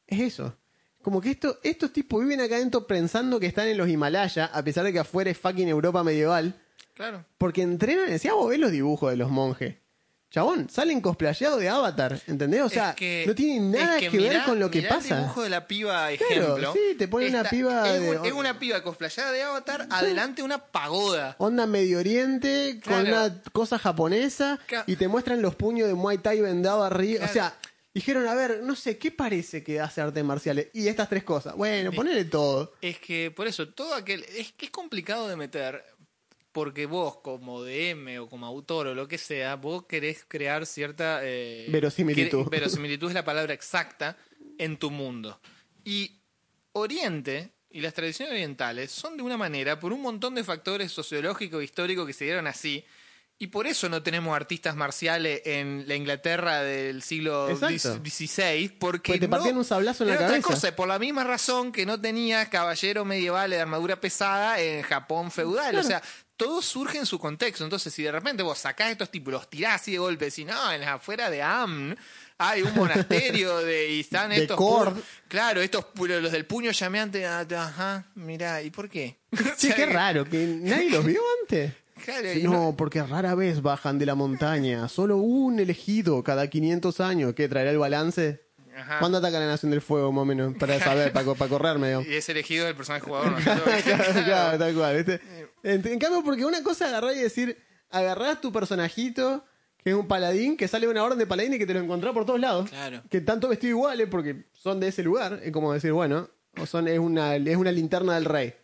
[0.07, 0.57] Es eso.
[1.03, 4.63] Como que esto, estos tipos viven acá adentro pensando que están en los Himalayas, a
[4.65, 6.55] pesar de que afuera es fucking Europa medieval.
[6.95, 7.25] Claro.
[7.39, 9.77] Porque entrenan, decía vos ves los dibujos de los monjes.
[10.31, 12.61] Chabón, salen cosplayados de Avatar, ¿entendés?
[12.61, 15.15] O sea, Es que- no tienen nada es que, ver mirá- con lo que pasa.
[15.17, 16.73] El dibujo de la piba, Claro, ejemplo.
[16.75, 20.43] sí, te ponen una piba Es, de- un- es una piba cosplayada de Avatar, adelante
[20.43, 21.35] una pagoda.
[21.39, 23.09] Onda Medio Oriente, con Claro.
[23.27, 27.21] una cosa japonesa, y te muestran los puños de Muay Thai vendado arriba.
[27.21, 27.31] Claro.
[27.31, 27.55] O sea,
[27.99, 30.69] dijeron, a ver, no sé, ¿qué parece que hace artes marciales?
[30.73, 31.55] Y estas tres cosas.
[31.57, 32.75] Bueno, ponele todo.
[32.81, 34.25] Es que por eso, todo aquel.
[34.37, 35.85] Es que es complicado de meter.
[36.53, 41.21] Porque vos, como DM o como autor o lo que sea, vos querés crear cierta.
[41.23, 42.49] eh, Verosimilitud.
[42.49, 44.17] Verosimilitud es la palabra exacta
[44.57, 45.41] en tu mundo.
[45.85, 46.11] Y
[46.73, 51.61] Oriente y las tradiciones orientales son de una manera por un montón de factores sociológicos
[51.61, 52.85] e históricos que se dieron así.
[53.41, 57.49] Y por eso no tenemos artistas marciales en la Inglaterra del siglo.
[57.57, 60.55] XVI, porque Porque te no- partían un sablazo en la era otra cabeza.
[60.55, 65.31] cosa, por la misma razón que no tenía caballeros medievales de armadura pesada en Japón
[65.31, 65.77] feudal.
[65.77, 66.03] O sea,
[66.37, 67.65] todo surge en su contexto.
[67.65, 70.73] Entonces, si de repente vos sacás estos tipos, los tirás así de golpe, si no,
[70.73, 71.97] en las afueras de Amn
[72.39, 74.57] hay un monasterio de, y están De estos.
[74.57, 74.97] Kord.
[74.97, 77.27] pu- Claro, estos los del puño llameante.
[77.27, 79.17] ah, Ajá, mirá, ¿y por qué?
[79.33, 81.73] Sí, O sea, qué raro, que nadie los vio antes.
[82.05, 84.89] Claro, no- no, porque rara vez bajan de la montaña.
[84.89, 87.35] Solo un elegido cada 500 años.
[87.35, 88.43] ¿Qué traerá el balance?
[88.77, 89.01] Ajá.
[89.01, 90.55] ¿Cuándo ataca la Nación del Fuego, más o menos?
[90.57, 91.89] Para saber, para, para correrme.
[91.89, 92.09] digamos.
[92.09, 93.33] Y es elegido el personaje jugador.
[93.33, 93.39] ¿no?
[93.85, 94.97] claro, claro, tal cual.
[94.97, 95.21] ¿viste?
[95.65, 97.59] En, en cambio, porque una cosa es agarrar y decir,
[97.91, 99.45] agarrás tu personajito,
[99.79, 101.81] que es un paladín, que sale de una orden de paladín y que te lo
[101.81, 102.71] encontrás por todos lados.
[102.71, 103.03] Claro.
[103.11, 105.41] Que tanto vestido iguales porque son de ese lugar.
[105.43, 106.29] Es como decir, bueno,
[106.61, 108.55] o son, es, una, es una linterna del rey.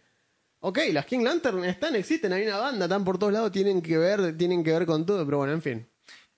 [0.67, 3.99] Ok, las King Lantern están, existen, hay una banda, están por todos lados, tienen que
[3.99, 5.87] ver, tienen que ver con todo, pero bueno, en fin.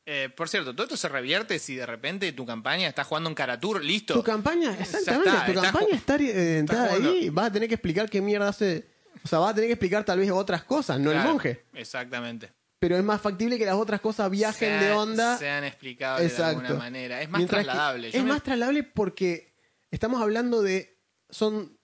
[0.05, 3.35] Eh, por cierto, todo esto se revierte si de repente tu campaña está jugando un
[3.37, 4.15] Caratur, listo.
[4.15, 7.11] Tu campaña, exactamente, está, tu está campaña está eh, jugando.
[7.11, 8.87] ahí, vas a tener que explicar qué mierda hace.
[9.25, 11.65] O sea, vas a tener que explicar tal vez otras cosas, no el monje.
[11.75, 12.53] Exactamente.
[12.81, 15.39] Pero es más factible que las otras cosas viajen Sean- de onda.
[15.39, 17.23] Sean explicables de alguna manera.
[17.23, 18.11] Es más Mientras trasladable.
[18.11, 19.55] Yo Es me- más trasladable porque
[19.91, 20.99] estamos hablando de.
[21.31, 21.76] Son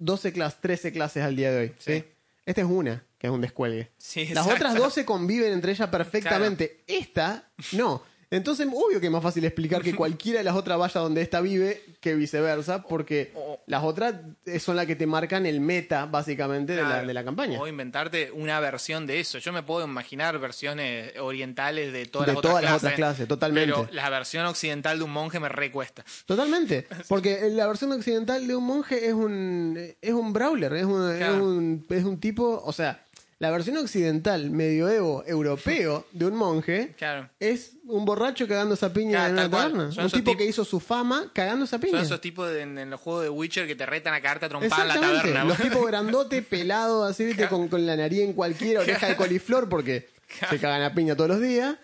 [0.00, 1.72] 12 clases, 13 clases al día de hoy.
[1.78, 1.92] ¿sí?
[1.92, 2.04] Sí.
[2.44, 3.90] Esta es una, que es un descuelgue.
[3.96, 6.80] Sí, Las otras 12 conviven entre ellas perfectamente.
[6.86, 8.02] Esta, no.
[8.30, 11.40] Entonces, obvio que es más fácil explicar que cualquiera de las otras vaya donde esta
[11.40, 13.32] vive que viceversa, porque
[13.66, 14.14] las otras
[14.60, 17.60] son las que te marcan el meta, básicamente, de, la, de la campaña.
[17.60, 19.38] O inventarte una versión de eso.
[19.38, 22.84] Yo me puedo imaginar versiones orientales de todas De las otras todas las clases.
[22.86, 23.72] otras clases, totalmente.
[23.74, 26.04] Pero la versión occidental de un monje me recuesta.
[26.26, 31.16] Totalmente, porque la versión occidental de un monje es un es un brawler, es un,
[31.16, 31.34] Claro.
[31.34, 33.04] es un es un tipo, o sea,
[33.40, 37.28] la versión occidental medioevo europeo de un monje Claro.
[37.40, 40.64] es un borracho cagando esa piña Claro, en una taberna, un tipo tip- que hizo
[40.64, 41.92] su fama cagando esa piña.
[41.96, 44.44] Son esos tipos de- en, en los juegos de Witcher que te retan a cagarte
[44.46, 45.44] a trompar en la taberna.
[45.44, 47.48] los tipos grandotes, pelados, así, ¿viste?
[47.48, 50.08] Con, con la nariz en cualquier oreja de coliflor, porque
[50.50, 51.76] se cagan a piña todos los días.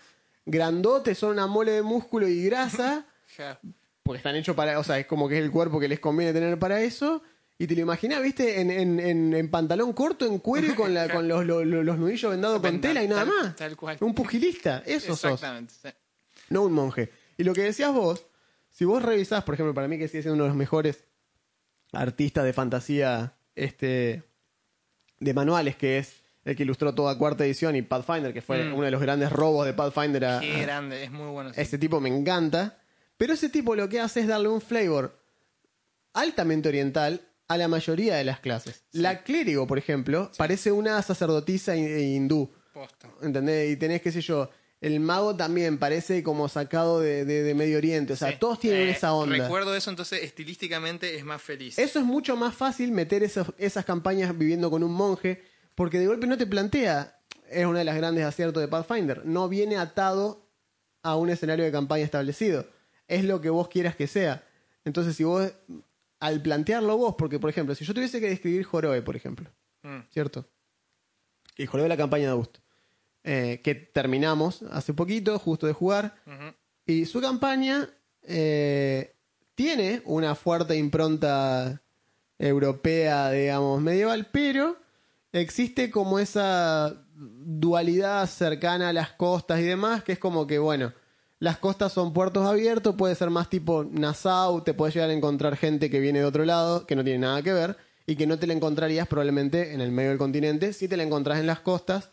[0.45, 3.05] Grandotes, son una mole de músculo y grasa.
[4.03, 6.31] Porque están hechos para, o sea, es como que es el cuerpo que les conviene
[6.33, 7.21] tener para eso.
[7.59, 10.93] Y te lo imaginas, viste, en, en, en, en pantalón corto, en cuero y con,
[10.93, 13.55] la, con los, los, los nudillos vendados con tela y nada tal- más.
[13.55, 13.97] tal cual.
[14.01, 15.73] Un pugilista, eso sos, Exactamente.
[15.81, 15.89] sí.
[16.49, 17.09] no un monje.
[17.35, 18.25] Y lo que decías vos,
[18.69, 21.03] si vos revisás, por ejemplo, para mí que sigue siendo uno de los mejores
[21.93, 24.23] artistas de fantasía este
[25.19, 26.13] de manuales, que es
[26.45, 28.73] el que ilustró toda cuarta edición y Pathfinder, que fue Mm.
[28.75, 31.51] uno de los grandes robos de Pathfinder a, Qué grande, es muy bueno.
[31.53, 31.59] sí.
[31.59, 32.77] ese tipo me encanta.
[33.17, 35.19] Pero ese tipo lo que hace es darle un flavor
[36.13, 38.83] altamente oriental a la mayoría de las clases.
[38.91, 42.51] La clérigo, por ejemplo, parece una sacerdotisa eh, hindú.
[42.73, 43.09] Posta.
[43.21, 43.71] ¿Entendés?
[43.71, 44.49] Y tenés, qué sé yo,
[44.81, 48.13] el mago también parece como sacado de, de- de Medio Oriente.
[48.13, 48.37] O sea, Sí.
[48.39, 49.35] todos tienen Eh, esa onda.
[49.37, 51.79] Recuerdo eso, entonces estilísticamente es más feliz.
[51.79, 55.41] Eso es mucho más fácil meter esos- esas campañas viviendo con un monje,
[55.73, 59.47] porque de golpe no te plantea, es una de las grandes aciertos de Pathfinder, no
[59.49, 60.47] viene atado
[61.01, 62.67] a un escenario de campaña establecido,
[63.07, 64.43] es lo que vos quieras que sea.
[64.85, 65.51] Entonces, si vos,
[66.19, 69.49] al plantearlo vos, porque por ejemplo, si yo tuviese que describir Joroe, por ejemplo,
[69.83, 69.99] Mm.
[70.09, 70.49] ¿cierto?
[71.57, 72.59] Y Joroe de la campaña de Augusto,
[73.23, 76.15] eh, que terminamos hace poquito, justo de jugar,
[76.85, 77.89] y su campaña
[78.23, 79.15] eh,
[79.55, 81.81] tiene una fuerte impronta
[82.39, 84.77] europea, digamos, medieval, pero
[85.31, 90.93] existe como esa dualidad cercana a las costas y demás, que es como que, bueno,
[91.39, 95.55] las costas son puertos abiertos, puede ser más tipo Nassau, te puedes llegar a encontrar
[95.55, 98.39] gente que viene de otro lado, que no tiene nada que ver, y que no
[98.39, 101.59] te la encontrarías probablemente en el medio del continente, si te la encontrás en las
[101.59, 102.09] costas,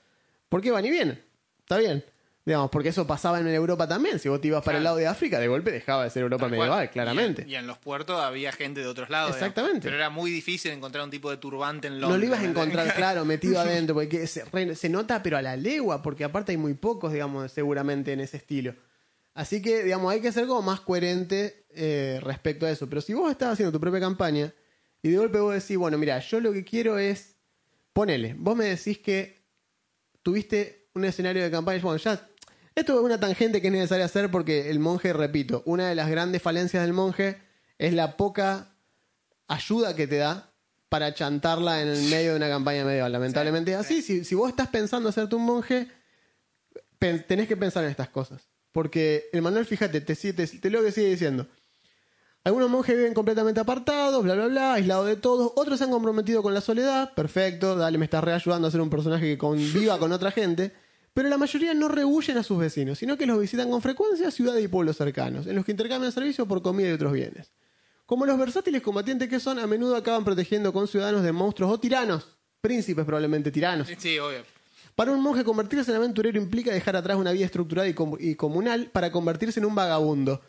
[0.48, 1.22] porque van y vienen,
[1.60, 2.04] está bien.
[2.46, 4.18] Digamos, porque eso pasaba en Europa también.
[4.18, 6.46] Si vos te ibas para el lado de África, de golpe dejaba de ser Europa
[6.46, 7.40] medieval, Y claramente.
[7.40, 9.28] en- Y en, los puertos había gente de otros lados.
[9.34, 9.48] digamos.
[9.48, 9.84] Exactamente.
[9.87, 12.10] Pero era muy difícil encontrar un tipo de turbante en Londres.
[12.10, 16.02] No lo ibas a encontrar, claro, metido adentro, porque se nota, pero a la legua,
[16.02, 18.74] porque aparte hay muy pocos, digamos, seguramente en ese estilo.
[19.35, 22.88] Así que, digamos, hay que ser como más coherente eh, respecto a eso.
[22.88, 24.55] Pero si vos estás haciendo tu propia campaña
[25.03, 27.37] y de golpe vos decís, bueno, mira, yo lo que quiero es,
[27.92, 29.44] ponele, vos me decís que
[30.23, 32.29] tuviste un escenario de campaña, bueno, ya,
[32.77, 36.09] esto es una tangente que es necesaria hacer porque el monje, repito, una de las
[36.09, 37.38] grandes falencias del monje
[37.77, 38.77] es la poca
[39.49, 40.53] ayuda que te da
[40.88, 43.11] para chantarla en el medio de una campaña medieval.
[43.11, 44.01] Lamentablemente es así.
[44.01, 45.88] Si, si vos estás pensando hacerte un monje,
[46.99, 48.53] tenés que pensar en estas cosas.
[48.74, 51.46] Porque el manual, fíjate, te, te, te lo que sigue diciendo.
[52.42, 55.52] Algunos monjes viven completamente apartados, bla, bla, bla, aislados de todos.
[55.54, 57.14] Otros se han comprometido con la soledad.
[57.14, 60.72] Perfecto, dale, me estás reayudando a ser un personaje que conviva con otra gente.
[61.12, 64.30] Pero la mayoría no rehuyen a sus vecinos, sino que los visitan con frecuencia a
[64.32, 67.52] ciudades y pueblos cercanos, en los que intercambian servicios por comida y otros bienes.
[68.06, 71.78] Como los versátiles combatientes que son, a menudo acaban protegiendo con ciudadanos de monstruos o
[71.78, 72.26] tiranos.
[72.60, 73.87] Príncipes probablemente tiranos.
[73.98, 74.42] Sí, obvio.
[74.94, 78.35] Para un monje convertirse en aventurero implica dejar atrás una vida estructurada y, com- y
[78.37, 80.40] comunal para convertirse en un vagabundo.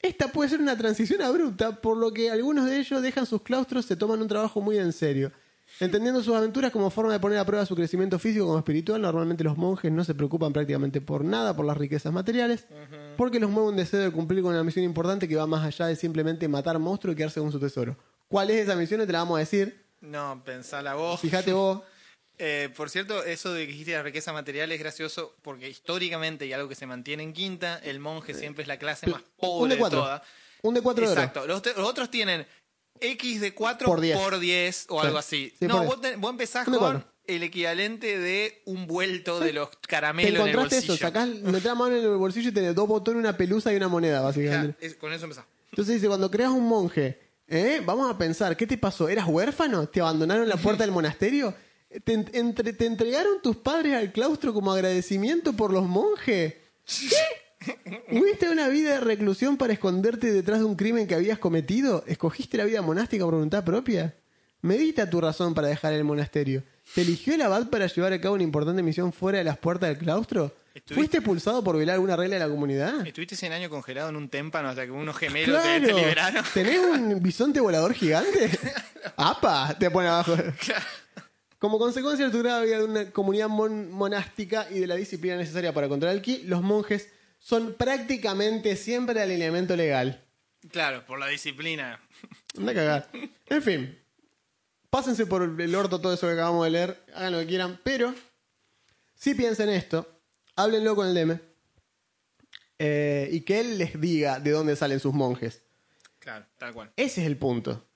[0.00, 3.84] Esta puede ser una transición abrupta, por lo que algunos de ellos dejan sus claustros,
[3.84, 5.30] se toman un trabajo muy en serio.
[5.78, 9.44] Entendiendo sus aventuras como forma de poner a prueba su crecimiento físico como espiritual, normalmente
[9.44, 12.66] los monjes no se preocupan prácticamente por nada, por las riquezas materiales,
[13.16, 15.86] porque los mueve un deseo de cumplir con una misión importante que va más allá
[15.86, 17.96] de simplemente matar monstruos y quedarse con su tesoro.
[18.28, 19.06] ¿Cuál es esa misión?
[19.06, 19.84] Te la vamos a decir.
[20.00, 21.20] No, pensala vos.
[21.20, 21.82] Fíjate vos.
[22.42, 26.52] Eh, por cierto, eso de que dijiste la riqueza material es gracioso porque históricamente, y
[26.54, 29.68] algo que se mantiene en quinta, el monje siempre es la clase más un pobre
[29.68, 29.98] de de cuatro.
[30.00, 30.22] todas.
[30.62, 31.20] Un de cuatro de oro.
[31.20, 31.46] Exacto.
[31.46, 32.46] Los, otros tienen
[32.98, 34.40] X de 4 Por por diez.
[34.40, 35.52] 10, o algo así.
[35.58, 36.14] Sí, no, por vos, diez.
[36.14, 37.12] te- vos empezás Un de con cuatro.
[37.26, 40.94] el equivalente de un vuelto de los Te caramelos en el encontraste bolsillo.
[40.94, 43.76] eso, sacás, metés la mano en el bolsillo y tenés dos botones, una pelusa y
[43.76, 44.86] una moneda, Ya, básicamente.
[44.86, 45.44] es- con eso empezás.
[45.70, 47.80] Entonces dice, cuando creas un monje, ¿eh?
[47.84, 49.08] vamos a pensar, ¿qué te pasó?
[49.08, 49.86] ¿Eras huérfano?
[49.88, 51.54] ¿Te abandonaron la puerta del monasterio?
[52.04, 56.54] ¿Te, en- entre- ¿Te entregaron tus padres al claustro como agradecimiento por los monjes?
[56.86, 57.76] ¿Qué?
[58.12, 62.04] ¿Huiste una vida de reclusión para esconderte detrás de un crimen que habías cometido?
[62.06, 64.14] ¿Escogiste la vida monástica por voluntad propia?
[64.62, 66.62] Medita tu razón para dejar el monasterio.
[66.94, 69.88] ¿Te eligió el abad para llevar a cabo una importante misión fuera de las puertas
[69.90, 70.54] del claustro?
[70.86, 73.06] ¿Fuiste expulsado por violar alguna regla de la comunidad?
[73.06, 75.86] Estuviste 100 años congelado en un témpano hasta que unos gemelos te, Claro.
[75.86, 76.44] te liberaron.
[76.54, 78.50] ¿Tenés un bisonte volador gigante?
[79.16, 79.76] ¡Apa!
[79.78, 80.34] Te pone abajo.
[81.60, 85.36] Como consecuencia de tu grave vida de una comunidad mon- monástica y de la disciplina
[85.36, 90.24] necesaria para controlar el ki, los monjes son prácticamente siempre de alineamiento legal.
[90.70, 92.00] Claro, por la disciplina.
[92.58, 93.10] Anda a cagar.
[93.46, 93.98] En fin.
[94.90, 97.04] Pásense por el orto todo eso que acabamos de leer.
[97.14, 97.78] Hagan lo que quieran.
[97.84, 98.14] Pero,
[99.14, 100.08] si piensen esto,
[100.56, 101.38] háblenlo con el DM.
[102.78, 105.62] eh, y que él les diga de dónde salen sus monjes.
[106.18, 107.86] Claro, tal cual, Ese es el punto.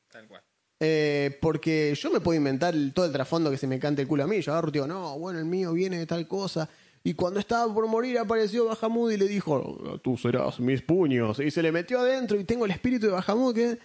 [0.80, 4.08] Eh, porque yo me puedo inventar el- todo el trasfondo que se me cante el
[4.08, 4.40] culo a mí.
[4.40, 6.68] Yo agarro digo, no, bueno, el mío viene de tal cosa.
[7.06, 11.38] Y cuando estaba por morir apareció Bahamut y le dijo, tú serás mis puños.
[11.38, 13.78] Y se le metió adentro y tengo el espíritu de Bahamut que...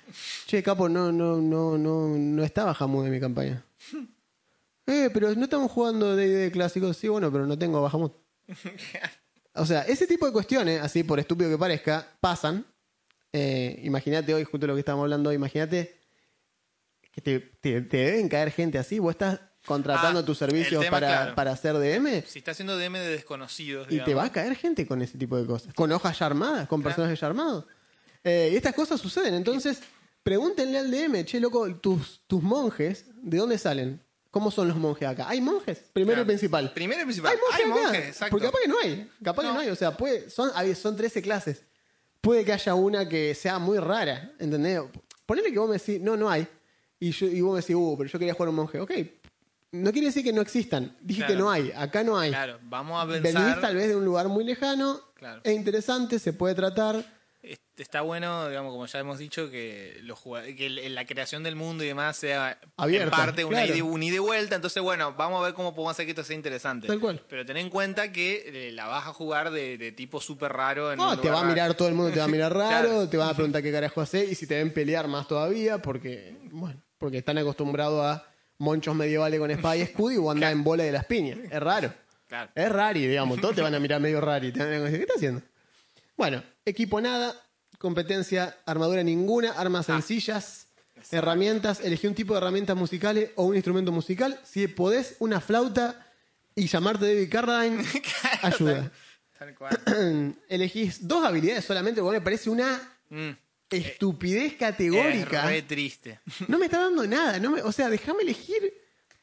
[0.46, 3.64] Che, capo, no, no, no, no, no está Bahamut en mi campaña.
[4.92, 6.98] Eh, pero no estamos jugando de, de clásicos.
[6.98, 8.12] Sí, bueno, pero no tengo a Bahamut.
[9.54, 12.66] O sea, ese tipo de cuestiones, así por estúpido que parezca, pasan.
[13.34, 15.99] Eh, imagínate hoy, justo lo que estamos hablando hoy, imagínate
[17.22, 19.00] que te, te- te deben caer gente así.
[19.00, 21.36] Vos estás contratando Ah, tus servicios tema, para, claro.
[21.36, 24.88] para hacer DM Si está haciendo DM de desconocidos, y te va a caer gente
[24.88, 25.74] con ese tipo de cosas.
[25.74, 27.66] Con hojas ya armadas, con personajes ya armados.
[28.24, 29.34] Eh, y estas cosas suceden.
[29.34, 29.80] Entonces,
[30.24, 34.02] pregúntenle al DM, che, loco, tus, tus monjes, ¿de dónde salen?
[34.32, 35.28] ¿Cómo son los monjes acá?
[35.28, 35.80] ¿Hay monjes?
[35.92, 36.24] Primero Claro.
[36.24, 36.72] y principal.
[36.74, 37.32] Primero y principal.
[37.32, 38.32] Hay monjes, Hay monjes, exacto.
[38.32, 39.10] Porque capaz que no hay.
[39.24, 39.60] Capaz que No.
[39.60, 39.70] hay.
[39.70, 41.64] O sea, puede, son, son 13 clases.
[42.22, 44.32] Puede que haya una que sea muy rara.
[44.40, 44.82] ¿Entendés?
[45.26, 46.48] Ponele que vos me decís, no, no hay.
[47.00, 48.80] Y, yo, y vos me decís, uh, pero yo quería jugar un monje.
[48.80, 48.92] Ok.
[49.72, 50.98] No quiere decir que no existan.
[51.02, 51.34] Dije Claro.
[51.34, 51.72] que no hay.
[51.76, 52.32] Acá no hay.
[52.32, 53.62] Claro, vamos a Venís pensar.
[53.62, 55.00] tal vez de un lugar muy lejano.
[55.14, 55.42] Claro.
[55.44, 57.06] Es interesante, se puede tratar.
[57.44, 60.20] Est- Está bueno, digamos, como ya hemos dicho, que, los
[60.58, 63.76] que la creación del mundo y demás sea Abierta, en parte una, claro.
[63.76, 64.56] ida, un ida y vuelta.
[64.56, 66.88] Entonces, bueno, vamos a ver cómo podemos hacer que esto sea interesante.
[66.88, 67.24] Tal cual.
[67.30, 70.92] Pero ten en cuenta que eh, la vas a jugar de, de tipo súper raro.
[70.92, 72.88] En No, un te va a mirar todo el mundo, te va a mirar raro,
[72.90, 73.08] Claro.
[73.10, 76.36] te van a preguntar qué carajo hacer y si te ven pelear más todavía, porque,
[76.52, 78.28] bueno, porque están acostumbrados a
[78.60, 81.40] monchos medievales con espada y escudo y vos andás en bola de las piñas.
[81.50, 81.92] Es raro.
[82.28, 82.52] Claro.
[82.54, 83.42] Es rari, digamos.
[83.42, 84.52] Todos te van a mirar medio rari.
[84.52, 85.42] Te van a decir, ¿qué estás haciendo?
[86.16, 87.34] Bueno, equipo nada,
[87.80, 90.68] competencia, armadura ninguna, armas sencillas,
[91.12, 94.40] herramientas, elegí un tipo de herramientas musicales o un instrumento musical.
[94.44, 96.06] Si podés, una flauta
[96.54, 97.84] y llamarte David Carradine,
[98.44, 98.92] ayuda.
[99.40, 100.36] Tal cual.
[100.50, 103.32] Elegís dos habilidades solamente, porque me parece una Mm.
[103.70, 105.46] Estupidez Es categórica.
[105.48, 106.20] re triste.
[106.48, 107.40] No me está dando nada.
[107.40, 108.74] No me, o sea, déjame elegir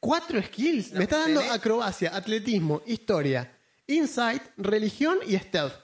[0.01, 0.93] cuatro skills.
[0.93, 3.51] me está dando tenés- acrobacia, atletismo, historia,
[3.87, 5.75] insight, religión y stealth.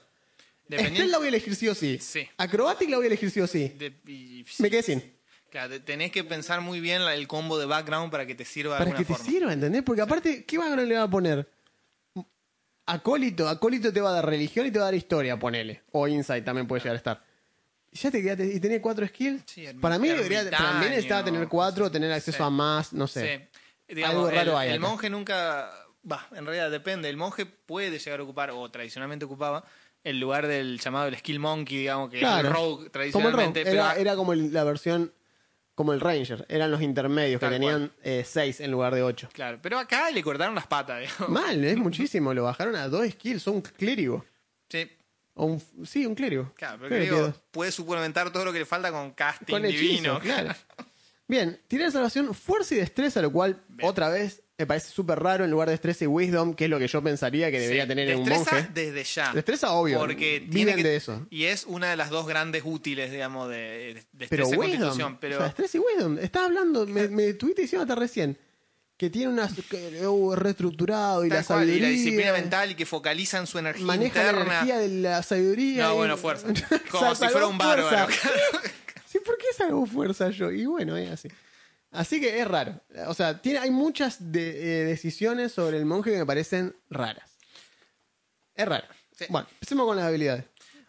[0.71, 1.99] Stealth la voy a elegir sí o sí.
[1.99, 2.27] Sí.
[2.37, 3.67] Acrobatic la voy a elegir sí o sí.
[3.77, 5.13] De- y- Me quedé sin.
[5.51, 8.79] Claro, tenés que pensar muy bien el combo de background para que te sirva de
[8.79, 9.31] Para alguna que te forma.
[9.31, 9.83] sirva, ¿entendés?
[9.83, 11.47] Porque aparte, ¿qué background le va a poner?
[12.85, 15.83] Acólito, acólito te va a dar religión y te va a dar historia, ponele.
[15.91, 17.23] O insight también puede llegar a estar.
[17.93, 19.43] Y Ya te quedaste, y tenés cuatro skills.
[19.45, 22.43] Sí, para mí debería, para mí necesitaba tener cuatro, tener acceso Sí.
[22.43, 23.49] a más, no sé.
[23.87, 23.95] Sí.
[23.95, 24.87] Digamos, Algo raro el, hay el acá.
[24.87, 25.71] monje nunca.
[26.11, 27.07] Va, en realidad depende.
[27.09, 29.63] El monje puede llegar a ocupar, o tradicionalmente ocupaba,
[30.03, 32.39] el lugar del llamado el skill monkey, digamos, que Claro.
[32.39, 32.89] es el rogue Como el rogue.
[32.91, 33.61] tradicionalmente.
[33.61, 35.13] Era, pero, era como el- la versión,
[35.75, 36.45] como el ranger.
[36.49, 39.29] Eran los intermedios que tenían eh, seis en lugar de ocho.
[39.33, 41.29] Claro, pero acá le cortaron las patas, digamos.
[41.29, 42.33] Mal, es muchísimo.
[42.33, 43.43] Lo bajaron a dos skills.
[43.43, 44.25] Son clérigo.
[44.69, 44.89] Sí,
[45.35, 46.53] O un, sí, un clérigo.
[46.55, 49.81] claro, pero que digo, puede suplementar todo lo que le falta con casting Con hechizo,
[49.81, 50.19] divino.
[50.21, 50.53] claro.
[51.27, 55.49] Bien, tirar salvación, fuerza y destreza, lo cual otra vez me parece súper raro en
[55.51, 58.09] lugar de destreza y wisdom, que es lo que yo pensaría que debería Sí, tener
[58.09, 58.67] en un monje.
[58.73, 59.33] desde ya.
[59.33, 59.97] Destreza, obvio.
[59.99, 61.25] Porque Viven tiene que- de eso.
[61.31, 63.55] Y es una de las dos grandes útiles, digamos, de,
[64.11, 64.79] de Pero destreza y wisdom.
[64.81, 65.17] constitución.
[65.19, 66.19] Pero O sea, destreza y wisdom.
[66.19, 68.37] Estás hablando, me, me estuviste diciendo hasta recién
[69.03, 71.77] que tiene una que, uh, reestructurado y tal la cual, sabiduría.
[71.77, 74.39] y la disciplina mental y que focalizan su energía Maneja interna.
[74.45, 75.83] la energía de la sabiduría.
[75.87, 76.47] No, y- bueno, fuerza.
[76.89, 78.07] Como si fuera un bárbaro.
[79.05, 80.49] Sí, ¿por qué salgo fuerza yo?
[80.51, 81.27] Y bueno, es así.
[81.91, 82.81] Así que es raro.
[83.07, 87.29] O sea, tiene, hay muchas de- eh, decisiones sobre el monje que me parecen raras.
[88.55, 88.87] Es raro.
[89.15, 89.25] Sí.
[89.29, 90.45] Bueno, empecemos con las habilidades.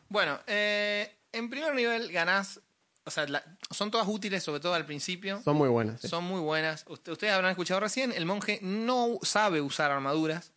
[0.09, 2.61] Bueno, eh, en primer nivel ganás,
[3.05, 5.41] o sea, la- son todas útiles, sobre todo al principio.
[5.45, 6.01] Son muy buenas.
[6.01, 6.09] sí.
[6.09, 6.85] Son muy buenas.
[6.89, 10.53] Usted- ustedes habrán escuchado recién, el monje no sabe usar armaduras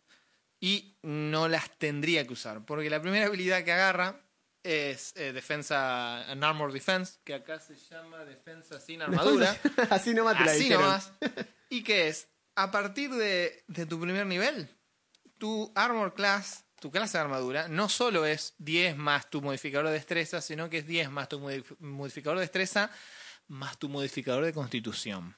[0.60, 4.20] y no las tendría que usar, porque la primera habilidad que agarra
[4.64, 9.56] es eh, defensa, an armor defense, que acá se llama defensa sin armadura.
[9.90, 10.82] así nomás te la Así dijeron.
[10.82, 11.12] nomás.
[11.70, 12.28] ¿Y qué es?
[12.56, 14.68] A partir de, de tu primer nivel,
[15.38, 19.92] tu armor class, tu clase de armadura, no solo es 10 más tu modificador de
[19.94, 22.90] destreza, sino que es 10 más tu modif- modificador de destreza
[23.48, 25.36] más tu modificador de constitución.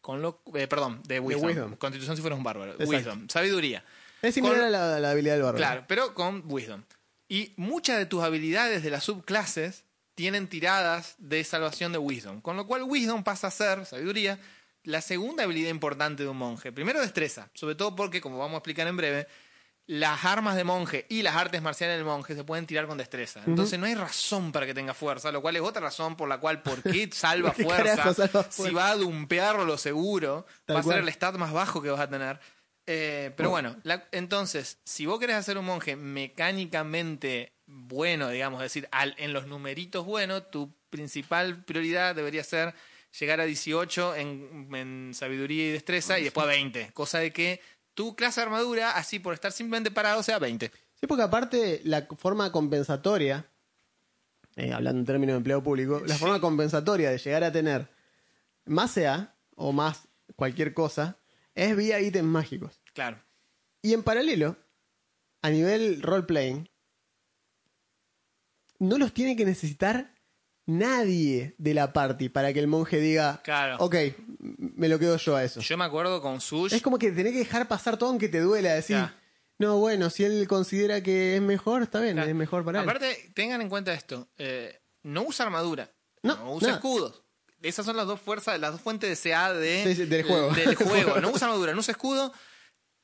[0.00, 1.46] Con lo, eh, perdón, de wisdom.
[1.48, 1.76] wisdom.
[1.76, 2.72] Constitución si fueras un bárbaro.
[2.72, 2.90] Exacto.
[2.90, 3.84] Wisdom, sabiduría.
[4.22, 5.58] Es similar Con- a la, la habilidad del bárbaro.
[5.58, 6.82] Claro, pero con Wisdom.
[7.28, 12.40] Y muchas de tus habilidades de las subclases tienen tiradas de salvación de Wisdom.
[12.40, 14.38] Con lo cual Wisdom pasa a ser, sabiduría,
[14.84, 16.70] la segunda habilidad importante de un monje.
[16.70, 19.26] Primero destreza, sobre todo porque, como vamos a explicar en breve,
[19.88, 23.40] las armas de monje y las artes marciales del monje se pueden tirar con destreza.
[23.46, 26.38] Entonces no hay razón para que tenga fuerza, lo cual es otra razón por la
[26.38, 28.12] cual, ¿por qué salva ¿Qué fuerza?
[28.50, 31.90] Si va a dumpearlo lo seguro, Tal va a ser el stat más bajo que
[31.90, 32.40] vas a tener.
[32.88, 38.66] Eh, pero bueno, la- entonces, si vos querés hacer un monje mecánicamente bueno, digamos, es
[38.72, 42.74] decir, al- en los numeritos buenos, tu principal prioridad debería ser
[43.18, 46.90] llegar a 18 en, en sabiduría y destreza y después a 20.
[46.92, 47.60] Cosa de que
[47.96, 50.70] tu clase de armadura, así por estar simplemente parado, sea 20.
[51.00, 53.50] Sí, porque aparte la forma compensatoria,
[54.54, 57.88] eh, hablando en términos de empleo público, la forma compensatoria de llegar a tener
[58.66, 61.16] más CA o más cualquier cosa
[61.54, 62.82] es vía ítems mágicos.
[62.92, 63.18] Claro.
[63.80, 64.56] Y en paralelo,
[65.40, 66.68] a nivel role-playing,
[68.78, 70.12] no los tiene que necesitar
[70.66, 73.76] nadie de la party para que el monje diga, Claro.
[73.78, 73.94] ok,
[74.58, 75.60] me lo quedo yo a eso.
[75.60, 76.72] Yo me acuerdo con Sush.
[76.74, 78.98] Es como que tenés que dejar pasar todo aunque te duela, decir,
[79.58, 82.28] no, bueno, si él considera que es mejor, está bien, Claro.
[82.28, 82.84] es mejor para él.
[82.88, 85.90] Aparte, tengan en cuenta esto: eh, no usa armadura,
[86.22, 87.22] No, no, usa escudos.
[87.62, 90.50] Esas son las dos fuerzas, las dos fuentes de CA de, Sí, sí, del juego.
[90.52, 91.20] Del juego.
[91.20, 92.32] No usa armadura, no usa escudo.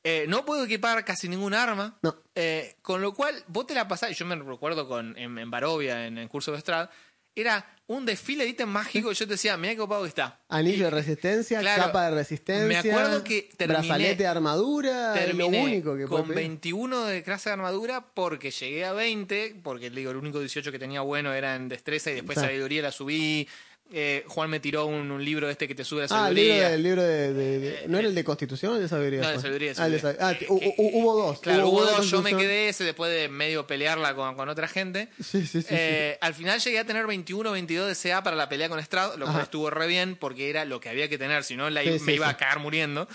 [0.03, 1.97] eh, no puedo equipar casi ningún arma.
[2.03, 2.15] No.
[2.35, 4.11] eh, con lo cual, vos te la pasás.
[4.11, 6.89] y Yo me recuerdo con, en, en Barovia, en el curso de Strad.
[7.35, 9.11] Era un desfile de ítem mágico.
[9.11, 10.39] Y yo te decía, mira qué copado que está.
[10.49, 15.47] Anillo de resistencia, Claro, capa de resistencia, me acuerdo que terminé- brazalete de armadura, lo
[15.47, 16.35] único que con pedir.
[16.35, 20.79] 21 de clase de armadura porque llegué a 20, porque digo, el único 18 que
[20.79, 23.47] tenía bueno era en destreza y después sabiduría la subí.
[23.95, 26.53] Eh, Juan me tiró un, un libro este que te sube la Ah, el libro,
[26.55, 26.69] sabiduría.
[26.69, 29.21] de, el libro de, de- de- ¿No era el de Constitución o el de Sabiduría?
[29.21, 30.27] No, de sabiduría, Ah, de sabiduría.
[30.29, 31.39] Ah, hu- hu- hubo dos.
[31.41, 34.67] Claro, hubo de dos, yo me quedé ese después de medio pelearla con, con otra
[34.67, 35.09] gente.
[35.21, 35.61] Sí, sí, sí.
[35.61, 35.67] sí.
[35.69, 38.79] Eh, Al final llegué a tener 21 o 22 de CA para la pelea con
[38.79, 41.67] Strad, lo cual estuvo re bien porque era lo que había que tener, si no
[41.69, 43.07] Sí, me sí, iba a cagar muriendo.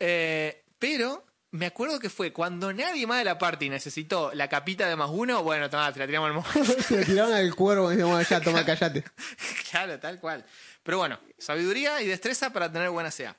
[0.00, 4.88] Eh, pero me acuerdo que fue cuando nadie más de la party necesitó la capita
[4.88, 6.64] de más uno, bueno, toma, te la tiramos al monje.
[6.82, 9.04] Se le tiraron al cuervo y decíamos, ya, toma, callate.
[9.70, 10.44] claro, tal cual.
[10.82, 13.36] Pero bueno, sabiduría y destreza para tener buena CA.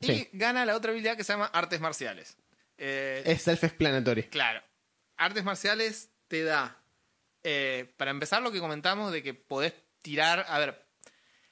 [0.00, 0.28] Y Sí.
[0.32, 2.36] gana la otra habilidad que se llama artes marciales.
[2.78, 4.24] Eh, Es self-explanatory.
[4.30, 4.62] Claro.
[5.16, 6.80] Artes marciales te da,
[7.42, 10.86] eh, para empezar lo que comentamos de que podés tirar, a ver,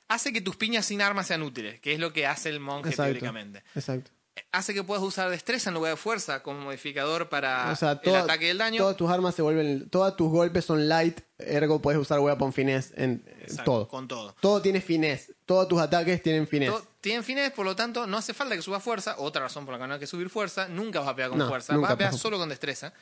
[0.06, 2.90] hace que tus piñas sin armas sean útiles, que es lo que hace el monje
[2.90, 3.10] Exacto.
[3.12, 3.64] teóricamente.
[3.74, 4.12] Exacto.
[4.52, 8.14] Hace que puedas usar destreza en lugar de fuerza como modificador para O sea, el
[8.16, 8.78] ataque y el daño.
[8.82, 9.88] todas tus armas se vuelven.
[9.88, 13.88] Todos tus golpes son light, ergo puedes usar weapon finesse en Exacto, todo.
[13.88, 14.34] Con todo.
[14.40, 15.34] Todo tiene finesse.
[15.46, 16.76] Todos tus ataques tienen finesse.
[17.00, 19.14] Tienen fines, por lo tanto, no hace falta que subas fuerza.
[19.18, 20.66] Otra razón por la que no hay que subir fuerza.
[20.68, 21.72] Nunca vas a pegar con No, fuerza.
[21.72, 22.92] nunca Vas a pegar solo con destreza.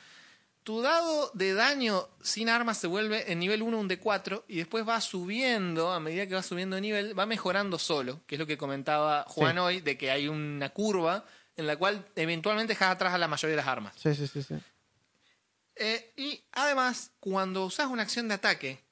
[0.65, 4.83] Tu dado de daño sin armas se vuelve en nivel 1 un D4 y después
[4.87, 8.47] va subiendo, a medida que va subiendo de nivel, va mejorando solo, que es lo
[8.47, 9.59] que comentaba Juan Sí.
[9.59, 11.23] hoy, de que hay una curva
[11.55, 13.93] en la cual eventualmente dejas atrás a la mayoría de las armas.
[13.95, 14.55] Sí, sí, sí, sí.
[15.75, 18.83] Eh, y además, cuando usas una acción de ataque,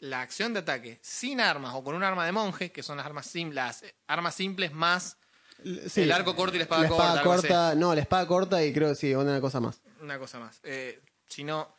[0.00, 3.06] la acción de ataque sin armas o con un arma de monje, que son las
[3.06, 5.16] armas, sim- las armas simples más
[5.88, 6.02] Sí.
[6.02, 8.90] El arco corto y la espada la espada corta, no, la espada corta y creo
[8.90, 9.80] que sí, una cosa más.
[10.00, 10.60] Una cosa más.
[10.62, 11.74] Eh, si no,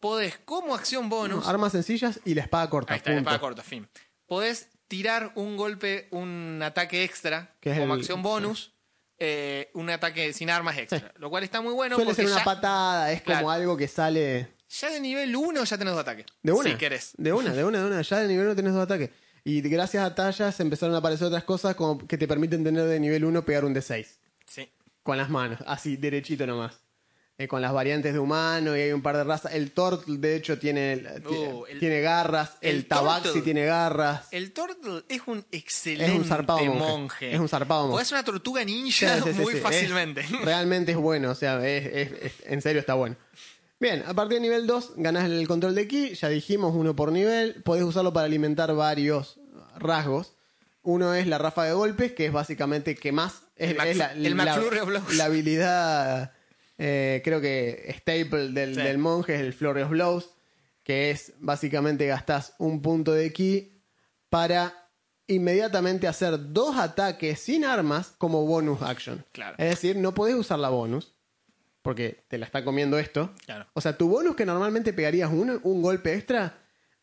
[0.00, 1.46] podés como acción bonus.
[1.46, 2.94] Armas sencillas y la espada corta.
[2.94, 3.88] ahí está, la espada corta, fin.
[4.26, 8.72] Podés tirar un golpe, un ataque extra, Que como el- acción bonus,
[9.18, 11.12] eh, un ataque sin armas extra.
[11.16, 13.86] Lo cual está muy bueno Suele porque ser una ya, patada, es como algo que
[13.88, 16.26] sale ya de nivel 1 ya tenés dos ataques.
[16.42, 16.70] de una.
[16.70, 17.12] Si querés.
[17.16, 18.02] De una, de una, de una.
[18.02, 19.10] Ya de nivel 1 tenés dos ataques.
[19.42, 23.00] Y gracias a tallas empezaron a aparecer otras cosas como que te permiten tener de
[23.00, 24.18] nivel 1 pegar un D6.
[24.46, 24.70] Sí.
[25.02, 26.78] Con las manos, así, derechito nomás.
[27.42, 29.54] Eh, con las variantes de humano y hay un par de razas.
[29.54, 32.50] El Turtle, de hecho, tiene, Uh, el- tiene garras.
[32.60, 33.42] El, el Tabaxi Turtle.
[33.42, 34.28] tiene garras.
[34.30, 36.78] El Turtle es un excelente Es un zarpado monje.
[36.78, 37.32] monje.
[37.34, 37.96] Es un zarpado monje.
[37.96, 39.54] O es una tortuga ninja sí, sí, muy.
[39.54, 40.22] Es- fácilmente.
[40.44, 43.16] realmente es bueno, o sea, es- es- es- en serio está bueno.
[43.78, 47.10] Bien, a partir de nivel 2 ganás el control de ki, ya dijimos, uno por
[47.10, 47.62] nivel.
[47.64, 49.40] Podés usarlo para alimentar varios
[49.78, 50.34] rasgos.
[50.82, 53.44] Uno es la ráfaga de golpes, que es básicamente que más.
[53.56, 54.14] Es, El la,
[55.14, 56.32] la habilidad,
[56.82, 58.80] eh, creo que staple del, Sí.
[58.80, 60.30] del monje es el Flurry of Blows,
[60.82, 63.82] que es básicamente gastás un punto de ki
[64.30, 64.72] para
[65.26, 69.24] inmediatamente hacer dos ataques sin armas como bonus action.
[69.32, 69.54] Claro.
[69.58, 71.12] Es decir, no podés usar la bonus,
[71.82, 73.32] porque te la está comiendo esto.
[73.44, 73.66] Claro.
[73.74, 76.58] O sea, tu bonus que normalmente pegarías un golpe extra,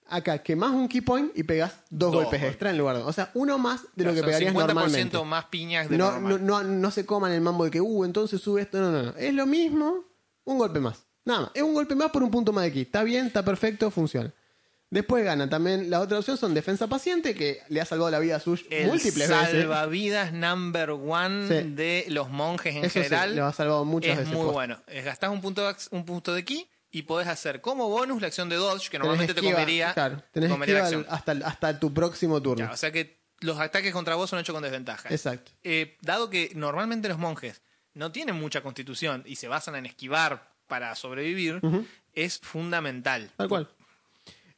[0.10, 3.03] acá quemás un key point y pegas dos, Dos golpes extra en lugar de...
[3.03, 5.24] O sea, uno más de lo que pegarías 50% normalmente.
[5.24, 6.45] más piñas de No, normal.
[6.45, 8.80] no, no, no se coman el mambo de que, uh, entonces sube esto.
[8.80, 9.14] No, no, no.
[9.18, 10.03] Es lo mismo,
[10.45, 11.03] un golpe más.
[11.26, 11.51] Nada más.
[11.53, 12.82] Es un golpe más por un punto más de ki.
[12.82, 14.34] Está bien, está perfecto, funciona.
[14.89, 18.38] Después gana también la otra opción son defensa paciente, que le ha salvado la vida
[18.38, 19.49] a Sush El múltiples veces.
[19.51, 21.70] salvavidas number one Sí.
[21.72, 23.36] de los monjes en Eso sí, general.
[23.36, 24.34] lo ha salvado muchas es veces.
[24.34, 24.53] muy posta.
[24.53, 24.78] bueno.
[25.03, 28.56] Gastás un punto, un punto de ki y podés hacer como bonus la acción de
[28.56, 31.16] dodge, que normalmente te comería, Claro, te tenés comería la esquiva acción.
[31.38, 32.66] hasta, hasta tu próximo turno.
[32.66, 35.10] Ya, o sea que los ataques contra vos son hechos con desventaja.
[35.10, 35.52] Exacto.
[35.64, 37.62] Eh, dado que normalmente los monjes
[37.93, 41.62] no tienen mucha constitución y se basan en esquivar para sobrevivir,
[42.14, 43.30] es fundamental.
[43.38, 43.70] Tal cual.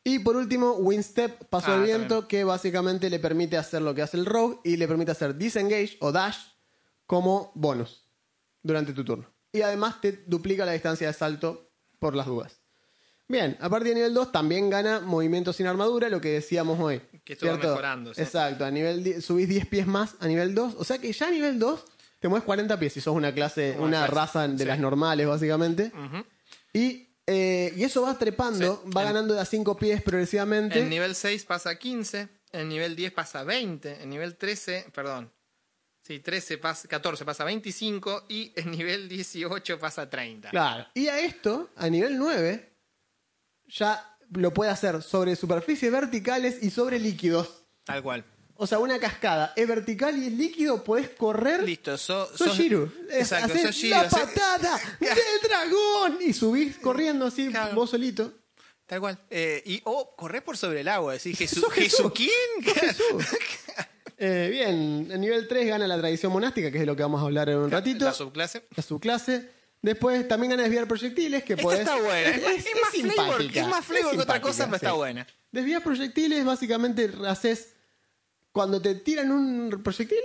[0.03, 2.27] Y por último, Windstep, paso Ah, al viento, también.
[2.29, 5.97] que básicamente le permite hacer lo que hace el Rogue y le permite hacer Disengage
[5.99, 6.37] o Dash
[7.05, 8.05] como bonus
[8.63, 9.25] durante tu turno.
[9.51, 11.68] Y además te duplica la distancia de salto
[11.99, 12.61] por las dudas.
[13.27, 16.99] Bien, a partir de nivel 2 también gana movimiento sin armadura, lo que decíamos hoy.
[17.23, 18.21] Que esto va mejorando, sí.
[18.21, 20.75] Exacto, a nivel subís 10 pies más a nivel 2.
[20.79, 21.85] O sea que ya a nivel 2
[22.19, 24.65] te mueves 40 pies si sos una clase, Una una clase, raza de sí.
[24.65, 25.91] las normales, básicamente.
[25.93, 26.25] Ujú.
[26.73, 28.91] Y, eh, y eso va trepando, Sí.
[28.97, 30.79] va En- ganando de a 5 pies progresivamente.
[30.79, 34.87] En nivel 6 pasa a 15, en nivel 10 pasa a 20, en nivel 13,
[34.91, 35.31] perdón.
[36.09, 40.49] Sí, 13 pasa, 14 pasa a 25 y en nivel 18 pasa a 30.
[40.49, 40.87] Claro.
[40.95, 42.67] Y a esto, a nivel 9,
[43.67, 47.63] ya lo puede hacer sobre superficies verticales y sobre líquidos.
[47.83, 48.25] Tal cual.
[48.55, 51.61] O sea, una cascada es vertical y es líquido, podés correr.
[51.61, 52.91] Listo, so, Sos sos- Shiru.
[53.07, 56.17] Es- Exacto, sos Shiru, la patada del dragón.
[56.21, 57.75] Y subís corriendo así, Claro.
[57.75, 58.33] vos solito.
[58.87, 59.19] Tal cual.
[59.29, 61.63] Eh, y, o correr por sobre el agua, decís, Jesús.
[61.71, 62.63] ¿Jesús quién?
[62.63, 63.25] Jesús.
[64.21, 67.21] Eh, bien, en nivel 3 gana la tradición monástica, que es de lo que vamos
[67.21, 68.05] a hablar en un ratito.
[68.05, 68.65] La subclase.
[68.75, 69.49] a su clase.
[69.81, 71.79] Después también gana desviar proyectiles, que Esta podés...
[71.79, 72.29] está buena.
[72.29, 74.91] Es, más- es más flavor, simpática, es más flavor es que otra cosa, pero está
[74.91, 75.25] buena.
[75.51, 77.75] Desviar proyectiles, básicamente haces...
[78.51, 80.19] Cuando te tiran un proyectil,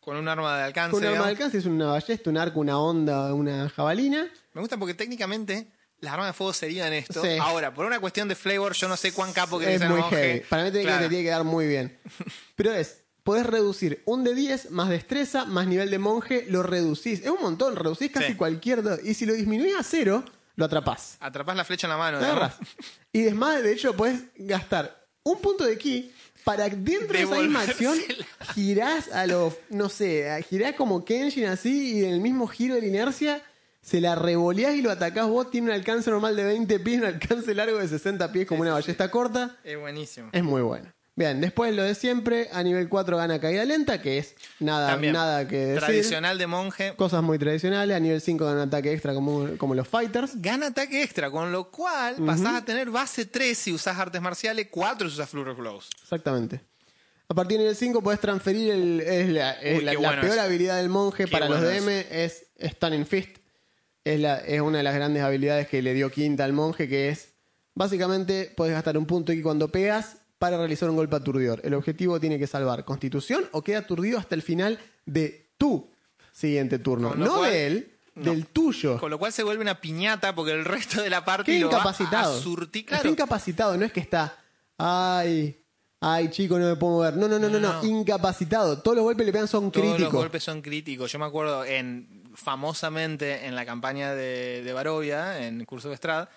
[0.00, 0.90] Con un arma de alcance.
[0.90, 4.28] con un arma de alcance, es una ballesta, un arco, una onda, una jabalina.
[4.52, 5.68] Me gusta porque técnicamente
[6.00, 7.22] las armas de fuego serían esto.
[7.22, 7.38] Sí.
[7.40, 10.40] Ahora, por una cuestión de flavor, yo no sé cuán capo que es muy heavy.
[10.40, 11.02] Para mí tiene que- Claro.
[11.04, 11.98] te tiene que dar muy bien.
[12.56, 17.20] Pero es, podés reducir un de 10 más destreza, más nivel de monje, lo reducís.
[17.20, 18.34] Es un montón, reducís casi Sí.
[18.36, 18.82] cualquier...
[18.82, 20.24] do- Y si lo disminuís a cero,
[20.56, 21.18] lo atrapás.
[21.20, 22.16] Atrapás la flecha en la mano.
[22.16, 22.56] Agarrás.
[23.12, 26.10] Y además, de hecho, puedes gastar un punto de ki
[26.42, 27.98] para dentro de esa misma acción
[28.54, 32.80] girás a lo, no sé, girás como Kenshin así y en el mismo giro de
[32.80, 33.42] la inercia
[33.82, 37.06] se la revoleás y lo atacás vos, tiene un alcance normal de 20 pies, un
[37.06, 39.56] alcance largo de 60 pies como una ballesta corta.
[39.64, 40.30] Es buenísimo.
[40.32, 40.90] Es muy bueno.
[41.18, 45.14] Bien, después lo de siempre, a nivel 4 gana caída lenta, que es nada, También,
[45.14, 45.80] nada que decir.
[45.80, 46.94] Tradicional de monje.
[46.94, 47.96] Cosas muy tradicionales.
[47.96, 50.40] A nivel 5 gana ataque extra como, como los fighters.
[50.40, 54.68] Gana ataque extra, con lo cual pasás a tener base 3 si usás artes marciales,
[54.70, 55.88] 4 si usas Flurry Blows.
[56.00, 56.60] Exactamente.
[57.28, 60.08] A partir del nivel 5 podés transferir el, es la, es Uy, la- qué la
[60.10, 63.38] bueno peor habilidad del monje Qué para los DM es Stunning Fist.
[64.04, 67.08] Es, la, es una de las grandes habilidades que le dio quinta al monje, que
[67.08, 67.30] es
[67.74, 71.60] básicamente podés gastar un punto y cuando pegas para realizar un golpe aturdidor.
[71.64, 75.88] El objetivo tiene que salvar constitución o queda aturdido hasta el final de tu
[76.32, 77.14] siguiente turno.
[77.14, 78.30] No cual- de él, no.
[78.30, 78.98] del tuyo.
[78.98, 81.74] Con lo cual se vuelve una piñata porque el resto de la parte lo va
[81.74, 82.36] incapacitado.
[82.38, 82.86] a surtir.
[82.90, 84.36] Está incapacitado, no es que está.
[84.76, 85.60] Ay,
[86.00, 87.16] ay, chico, no me puedo mover.
[87.16, 87.84] No, no, no, no, no.
[87.84, 88.78] Incapacitado.
[88.80, 90.14] Todos los golpes que le pegan son todos los críticos.
[90.20, 91.10] golpes son críticos.
[91.10, 96.28] Yo me acuerdo en famosamente en la campaña de, de Barovia, en Curso de Strad,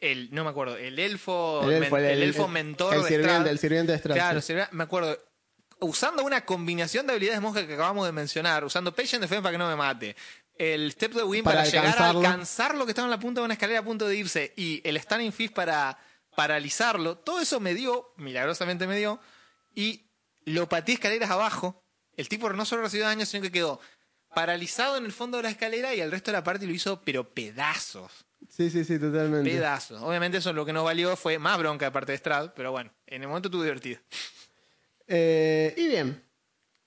[0.00, 3.02] el, no me acuerdo, el elfo, El elfo, men- el- el elfo el- mentor el
[3.02, 4.54] de sirviente, el sirviente de Strahd, Claro, sí.
[4.72, 5.18] me acuerdo.
[5.78, 9.58] Usando una combinación de habilidades monje que acabamos de mencionar, usando Patient Defense para que
[9.58, 10.16] no me mate,
[10.58, 13.40] el Step de Win para, Para llegar a alcanzar lo que estaba en la punta
[13.40, 15.98] de una escalera a punto de irse y el Stunning Fist para
[16.34, 19.20] paralizarlo, todo eso me dio, milagrosamente me dio,
[19.74, 20.06] y
[20.44, 21.82] lo pateé escaleras abajo.
[22.16, 23.80] El tipo no solo recibió daño, sino que quedó
[24.34, 27.02] paralizado en el fondo de la escalera y el resto de la parte lo hizo,
[27.04, 28.25] pero pedazos.
[28.48, 29.50] Sí, sí, sí, totalmente.
[29.50, 30.00] Pedazos.
[30.02, 32.90] Obviamente eso lo que nos valió fue más bronca de parte de Strad, pero bueno,
[33.06, 33.98] en el momento estuvo divertido.
[35.06, 36.22] Eh, y bien.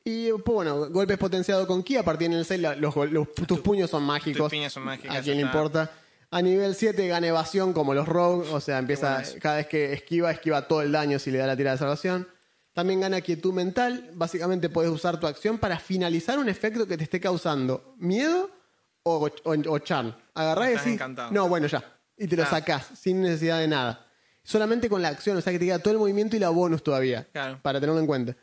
[0.04, 1.98] Y pues, bueno, golpes potenciados con ki.
[1.98, 4.52] A partir del 6, la- los, gol- los- tus puños son mágicos.
[4.52, 5.92] tus son mágicas, A quién le importa.
[6.32, 8.48] A nivel 7 gana evasión como los rogue.
[8.52, 11.48] O sea, empieza bueno cada vez que esquiva, esquiva todo el daño si le da
[11.48, 12.28] la tira de salvación.
[12.74, 14.10] También gana quietud mental.
[14.14, 18.50] Básicamente puedes usar tu acción para finalizar un efecto que te esté causando miedo
[19.18, 20.14] o, o, o charm.
[20.34, 21.32] Agarrás y Estás decís, encantado.
[21.32, 21.84] no, bueno, ya.
[22.18, 24.06] Y te lo sacás sin necesidad de nada.
[24.44, 26.84] Solamente con la acción, o sea que te queda todo el movimiento y la bonus
[26.84, 27.28] todavía.
[27.32, 27.60] Claro.
[27.62, 28.36] Para tenerlo en cuenta.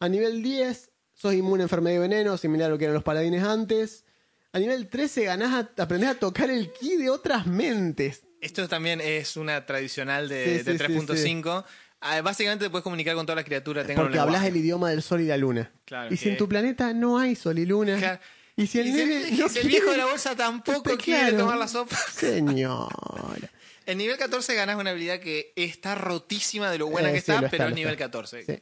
[0.00, 3.02] A nivel 10, sos inmune a enfermedad y veneno, similar a lo que eran los
[3.04, 4.04] paladines antes.
[4.52, 8.22] A nivel 13, ganás a, aprendés a tocar el ki de otras mentes.
[8.40, 11.64] Esto también es una tradicional de, Sí, de sí, 3.5.
[12.00, 13.86] Ah, Básicamente te puedes comunicar con todas las criaturas.
[13.86, 14.48] tengan un Porque hablas lenguaje.
[14.58, 15.72] el idioma del sol y la luna.
[15.86, 17.96] Claro, y si en tu planeta no hay sol y luna.
[17.96, 18.20] Claro.
[18.56, 21.32] Y si el, Y nene y no si el viejo de la bolsa tampoco quiere
[21.32, 21.96] tomar la sopa.
[21.96, 22.88] Señora.
[23.86, 27.32] En nivel 14 ganas una habilidad que está rotísima de lo buena Eh, que sí,
[27.32, 28.06] está, pero es nivel está.
[28.06, 28.44] 14.
[28.46, 28.58] Sí.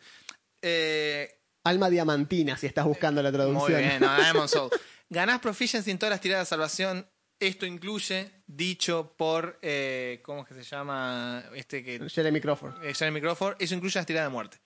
[0.63, 3.79] Eh, Alma diamantina, si estás buscando la muy traducción.
[3.81, 4.71] bien, no, Diamond Soul.
[5.09, 7.09] Ganás proficiency en todas las tiradas de salvación.
[7.39, 11.45] Esto incluye, dicho por, eh, ¿cómo es que se llama?
[11.55, 12.85] Este que Jeremy Crawford.
[12.85, 14.59] eh, Jeremy Crawford, eso incluye las tiradas de muerte.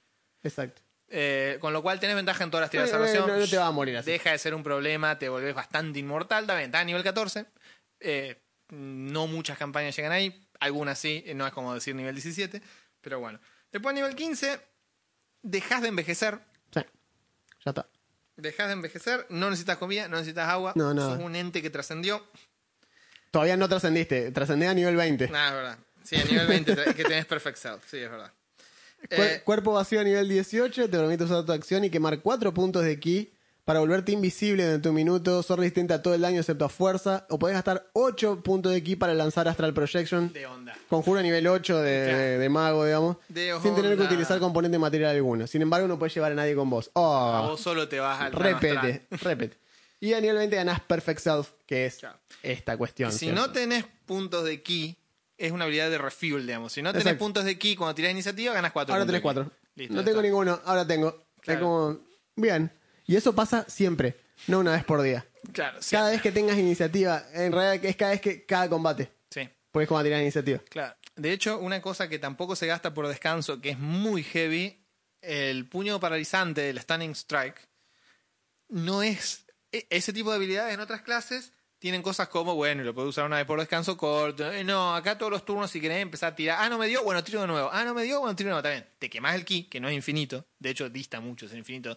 [0.42, 0.80] Exacto.
[1.08, 3.28] Eh, con lo cual tenés ventaja en todas las tiradas de Eh, salvación.
[3.28, 4.10] no- no te vas a morir así.
[4.10, 6.46] Deja de ser un problema, te volvés bastante inmortal.
[6.46, 7.46] También está a nivel 14.
[8.00, 10.48] Eh, no muchas campañas llegan ahí.
[10.58, 12.60] Algunas sí, no es como decir nivel 17.
[13.00, 13.38] Pero bueno.
[13.70, 14.58] Después a nivel 15,
[15.42, 16.40] dejas de envejecer.
[16.74, 16.80] Sí.
[17.64, 17.86] Ya está.
[18.36, 20.72] Dejas de envejecer, no necesitas comida, no necesitas agua.
[20.74, 21.14] No, nada.
[21.14, 22.26] Sos un ente que trascendió.
[23.30, 24.30] Todavía no trascendiste.
[24.32, 25.28] Trascendí a nivel 20.
[25.28, 25.78] Nada, es verdad.
[26.02, 27.84] Sí, a nivel 20 tra- que tenés Perfect Self.
[27.90, 28.32] Sí, es verdad.
[29.10, 32.84] Eh, Cuerpo vacío a nivel 18 te permite usar tu acción y quemar 4 puntos
[32.84, 33.32] de ki
[33.64, 35.42] para volverte invisible durante un minuto.
[35.42, 37.26] Sos resistente a todo el daño excepto a fuerza.
[37.30, 40.32] O podés gastar 8 puntos de ki para lanzar Astral Projection.
[40.32, 40.76] de onda.
[40.88, 42.18] Conjuro a nivel 8 de, Claro.
[42.18, 43.16] de- de mago, digamos.
[43.28, 45.46] De sin tener que utilizar componente material alguno.
[45.46, 46.88] Sin embargo, no puedes llevar a nadie con vos.
[46.94, 49.56] A Oh, vos solo te vas al repete, repete.
[49.98, 52.00] Y a nivel 20 ganás Perfect Self, que es
[52.42, 53.10] esta cuestión.
[53.12, 53.40] Si ¿cierto?
[53.40, 54.96] no tenés puntos de ki,
[55.38, 56.72] es una habilidad de refuel, digamos.
[56.72, 57.18] Si no tenés Exacto.
[57.24, 59.50] puntos de ki cuando tirás iniciativa, ganas 4 Ahora tenés 4.
[59.74, 60.28] Listo, no tengo está.
[60.28, 61.08] ninguno, ahora tengo.
[61.36, 61.60] Es Claro.
[61.60, 61.98] como.
[62.36, 62.70] Bien.
[63.06, 64.16] Y eso pasa siempre,
[64.48, 65.24] no una vez por día.
[65.52, 65.94] Claro, sí.
[65.94, 69.10] Cada vez que tengas iniciativa, en realidad es cada vez que cada combate.
[69.30, 70.58] Sí, Puedes como tirar iniciativa.
[70.68, 70.94] claro.
[71.14, 74.84] De hecho, una cosa que tampoco se gasta por descanso, que es muy heavy,
[75.22, 77.56] el puño paralizante, el Stunning Strike,
[78.68, 79.46] no es...
[79.72, 83.24] e- Ese tipo de habilidades en otras clases tienen cosas como, bueno, lo puedo usar
[83.26, 84.50] una vez por descanso corto.
[84.52, 86.58] Eh, No, acá todos los turnos, si querés empezar a tirar.
[86.60, 87.68] Ah, no me dio, bueno, tiro de nuevo.
[87.72, 88.68] Ah, no me dio, bueno, tiro de nuevo.
[88.68, 88.86] Bien.
[88.98, 90.46] Te quemás el ki, que no es infinito.
[90.58, 91.96] De hecho, dista mucho, es infinito.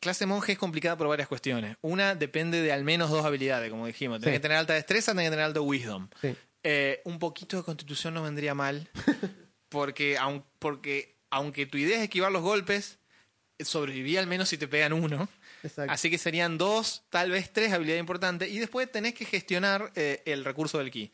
[0.00, 1.76] Clase monje es complicada por varias cuestiones.
[1.80, 4.20] Una depende de al menos dos habilidades, como dijimos.
[4.20, 4.36] Tenés Sí.
[4.38, 6.08] que tener alta destreza, tenés que tener alto wisdom.
[6.20, 6.36] Sí.
[6.62, 8.88] Eh, un poquito de constitución no vendría mal.
[9.70, 12.98] Porque, aun- porque aunque tu idea es esquivar los golpes,
[13.58, 15.28] sobreviví al menos si te pegan uno.
[15.62, 15.92] Exacto.
[15.92, 18.48] Así que serían dos, tal vez tres habilidades importantes.
[18.50, 21.10] Y después tenés que gestionar eh, el recurso del ki.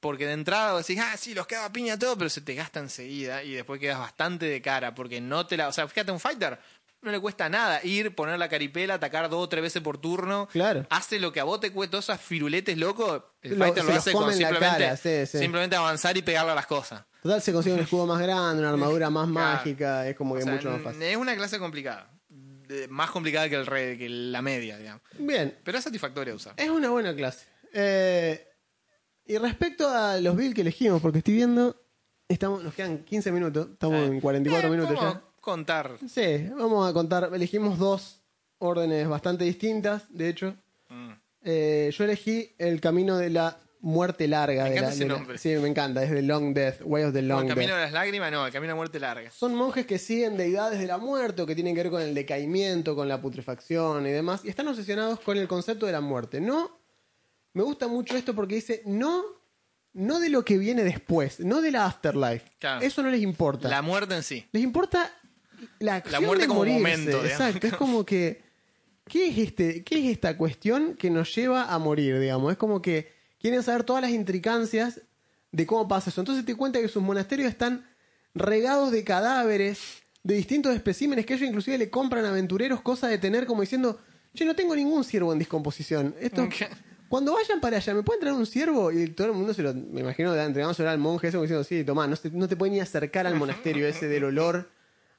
[0.00, 2.80] Porque de entrada vos decís, ah, sí, los queda piña todo, pero se te gasta
[2.80, 5.68] enseguida y después quedas bastante de cara porque no te la.
[5.68, 6.58] O sea, fíjate, un fighter
[7.02, 10.48] no le cuesta nada ir, poner la caripela, atacar dos o tres veces por turno.
[10.52, 10.86] Claro.
[10.90, 13.22] Hace lo que a vos te cuesta, esos firuletes locos.
[13.42, 15.38] El Lo- fighter lo hace con simplemente, cara, sí, sí.
[15.38, 17.04] simplemente avanzar y pegarle a las cosas.
[17.22, 19.56] Total, se consigue un escudo más grande, una armadura más Claro.
[19.58, 21.02] mágica, es como O que sea, mucho más fácil.
[21.02, 22.10] Es una clase complicada.
[22.88, 25.02] Más complicada que, el re- que la media, digamos.
[25.18, 26.54] Bien, Pero es satisfactoria de usar.
[26.56, 27.46] es una buena clase.
[27.72, 28.46] Eh,
[29.26, 31.76] y respecto a los builds que elegimos, porque estoy viendo,
[32.28, 35.18] estamos, nos quedan 15 minutos, estamos en 44 Eh, minutos vamos ya.
[35.20, 35.96] a contar.
[36.08, 38.20] Sí, vamos a contar, elegimos dos
[38.58, 40.56] órdenes bastante distintas, de hecho.
[40.88, 41.10] Mm.
[41.42, 44.64] Eh, yo elegí el camino de la muerte larga.
[44.64, 45.38] Me de la- ese de la- nombre.
[45.38, 47.76] sí, me encanta, es de Long Death, Way of the el Long camino Death.
[47.76, 49.30] de las lágrimas, no, el camino de muerte larga.
[49.30, 52.14] Son monjes que siguen deidades de la muerte o que tienen que ver con el
[52.14, 56.40] decaimiento, con la putrefacción y demás, y están obsesionados con el concepto de la muerte.
[56.40, 56.78] No,
[57.54, 59.22] me gusta mucho esto porque dice, no,
[59.94, 62.52] no de lo que viene después, no de la afterlife.
[62.58, 62.84] Claro.
[62.84, 63.68] Eso no les importa.
[63.68, 64.46] La muerte en sí.
[64.52, 65.10] Les importa
[65.78, 66.78] la acción muerte de como morirse.
[66.80, 67.30] momento, digamos.
[67.32, 68.42] Exacto, es como que
[69.06, 72.52] ¿qué es este qué es esta cuestión que nos lleva a morir, digamos?
[72.52, 75.00] Es como que quieren saber todas las intricancias
[75.52, 76.20] de cómo pasa eso.
[76.20, 77.86] Entonces te cuenta que sus monasterios están
[78.34, 83.18] regados de cadáveres de distintos especímenes que ellos inclusive le compran a aventureros cosa de
[83.18, 83.98] tener como diciendo,
[84.34, 86.48] "Yo no tengo ningún ciervo en descomposición." Esto
[87.10, 88.92] cuando vayan para allá, ¿me pueden traer un ciervo?
[88.92, 91.82] Y todo el mundo se lo, me imagino, entregándose al monje ese como diciendo, sí,
[91.82, 94.70] tomá, no, no te pueden ni acercar al monasterio ese del olor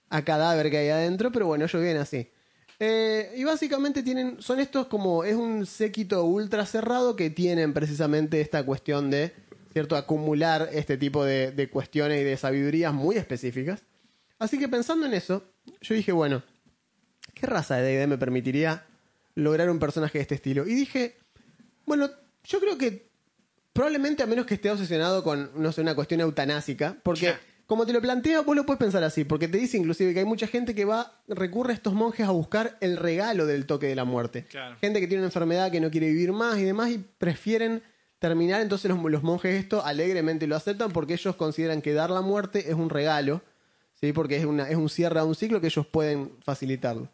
[0.10, 2.30] a cadáver que hay adentro, pero bueno, ellos viven así.
[2.84, 8.42] Eh, y básicamente tienen, son estos como, es un séquito ultra cerrado que tienen precisamente
[8.42, 9.36] esta cuestión de,
[9.72, 13.84] ¿cierto?, acumular este tipo de, cuestiones y de sabidurías muy específicas.
[14.40, 15.44] Así que pensando en eso,
[15.80, 16.42] yo dije, bueno,
[17.36, 18.88] ¿qué raza de D&D me permitiría
[19.36, 20.66] lograr un personaje de este estilo?
[20.66, 21.20] Y dije,
[21.86, 22.10] bueno,
[22.46, 23.12] yo creo que
[23.74, 27.36] probablemente a menos que esté obsesionado con, no sé, una cuestión eutanásica, porque.
[27.72, 30.26] Como te lo plantea, vos lo puedes pensar así, porque te dice inclusive que hay
[30.26, 33.96] mucha gente que va, recurre a estos monjes a buscar el regalo del toque de
[33.96, 34.44] la muerte.
[34.44, 34.76] Claro.
[34.82, 37.82] Gente que tiene una enfermedad que no quiere vivir más y demás y prefieren
[38.20, 42.20] terminar, entonces los, los monjes esto alegremente lo aceptan porque ellos consideran que dar la
[42.20, 43.42] muerte es un regalo,
[43.94, 44.12] ¿sí?
[44.12, 47.08] porque es, una, es un cierre a un ciclo que ellos pueden facilitarlo.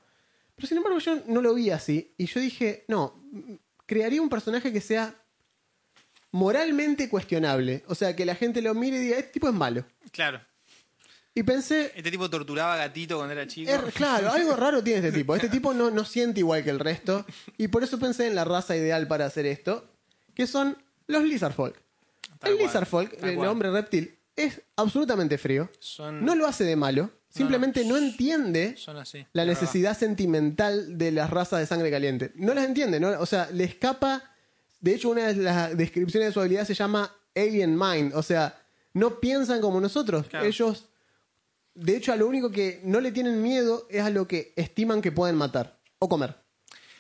[0.56, 3.14] Pero sin embargo yo no lo vi así y yo dije, no,
[3.86, 5.14] crearía un personaje que sea
[6.32, 7.84] moralmente cuestionable.
[7.88, 9.86] O sea, que la gente lo mire y diga, este tipo es malo.
[10.12, 10.42] Claro.
[11.38, 13.70] Y pensé, Este tipo torturaba a gatito cuando era chico.
[13.72, 15.36] er- claro, algo raro tiene este tipo.
[15.36, 17.26] Este tipo no, no siente igual que el resto.
[17.58, 19.86] Y por eso pensé en la raza ideal para hacer esto,
[20.34, 20.78] que son
[21.08, 21.76] los Lizardfolk.
[22.40, 23.48] Tal el cual, Lizardfolk, tal el cual.
[23.50, 25.70] hombre reptil, es absolutamente frío.
[25.80, 27.12] Son- No lo hace de malo.
[27.30, 29.24] Simplemente no, entiende Son así.
[29.34, 32.32] la es necesidad sentimental de las razas de sangre caliente.
[32.36, 33.10] No las entiende, ¿no?
[33.20, 34.24] O sea, le escapa.
[34.80, 38.14] De hecho, una de las descripciones de su habilidad se llama Alien Mind.
[38.16, 38.60] O sea,
[38.94, 40.26] no piensan como nosotros.
[40.28, 40.46] Claro.
[40.48, 40.86] Ellos,
[41.80, 45.02] de hecho, a lo único que no le tienen miedo es a lo que estiman
[45.02, 46.36] que pueden matar o comer.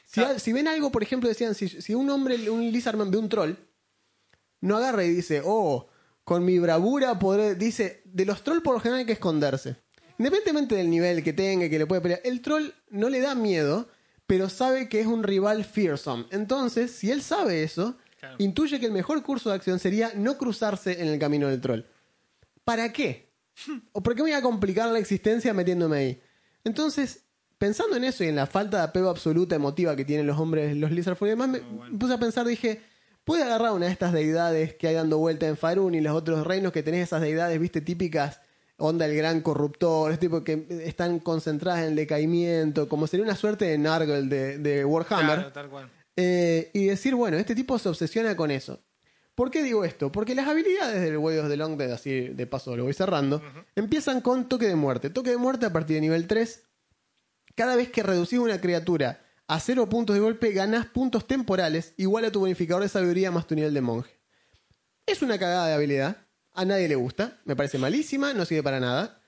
[0.05, 0.29] Si, Claro.
[0.35, 3.27] al- si ven algo, por ejemplo, decían, si, si un hombre, un lizardman ve un
[3.29, 3.53] troll,
[4.61, 5.87] no agarra y dice, oh,
[6.23, 7.55] con mi bravura podré.
[7.55, 9.75] Dice, de los trolls por lo general hay que esconderse.
[10.17, 13.87] Independientemente del nivel que tenga, que le puede pelear, el troll no le da miedo,
[14.25, 16.25] pero sabe que es un rival fearsome.
[16.31, 18.35] Entonces, si él sabe eso, Claro.
[18.39, 21.81] intuye que el mejor curso de acción sería no cruzarse en el camino del troll.
[22.63, 23.26] ¿Para qué?
[23.91, 26.21] ¿O por qué me voy a complicar la existencia metiéndome ahí?
[26.63, 27.23] Entonces,
[27.57, 30.75] pensando en eso y en la falta de apego absoluta emotiva que tienen los hombres,
[30.75, 31.59] los Lizardfolk y demás, me,
[31.97, 32.81] puse a pensar, dije,
[33.23, 36.45] puede agarrar una de estas deidades que hay dando vuelta en Farun y los otros
[36.45, 38.41] reinos que tenés esas deidades, viste, típicas,
[38.77, 43.35] onda el gran corruptor, este tipo que están concentradas en el decaimiento, como sería una
[43.35, 45.35] suerte de Nargle de, de Warhammer.
[45.35, 45.89] Claro, tal cual.
[46.15, 48.81] Eh, y decir, bueno, este tipo se obsesiona con eso.
[49.37, 50.11] ¿Por qué digo esto?
[50.11, 53.39] Porque las habilidades del Way of the Long Dead, así de paso lo voy cerrando,
[53.75, 55.11] empiezan con toque de muerte.
[55.11, 56.63] Toque de muerte a partir de nivel 3.
[57.53, 62.25] Cada vez que reducís una criatura a 0 puntos de golpe, ganás puntos temporales igual
[62.25, 64.09] a tu bonificador de sabiduría más tu nivel de monje.
[65.05, 66.17] Es una cagada de habilidad.
[66.53, 67.39] A nadie le gusta.
[67.45, 69.21] Me parece malísima, no sirve para nada.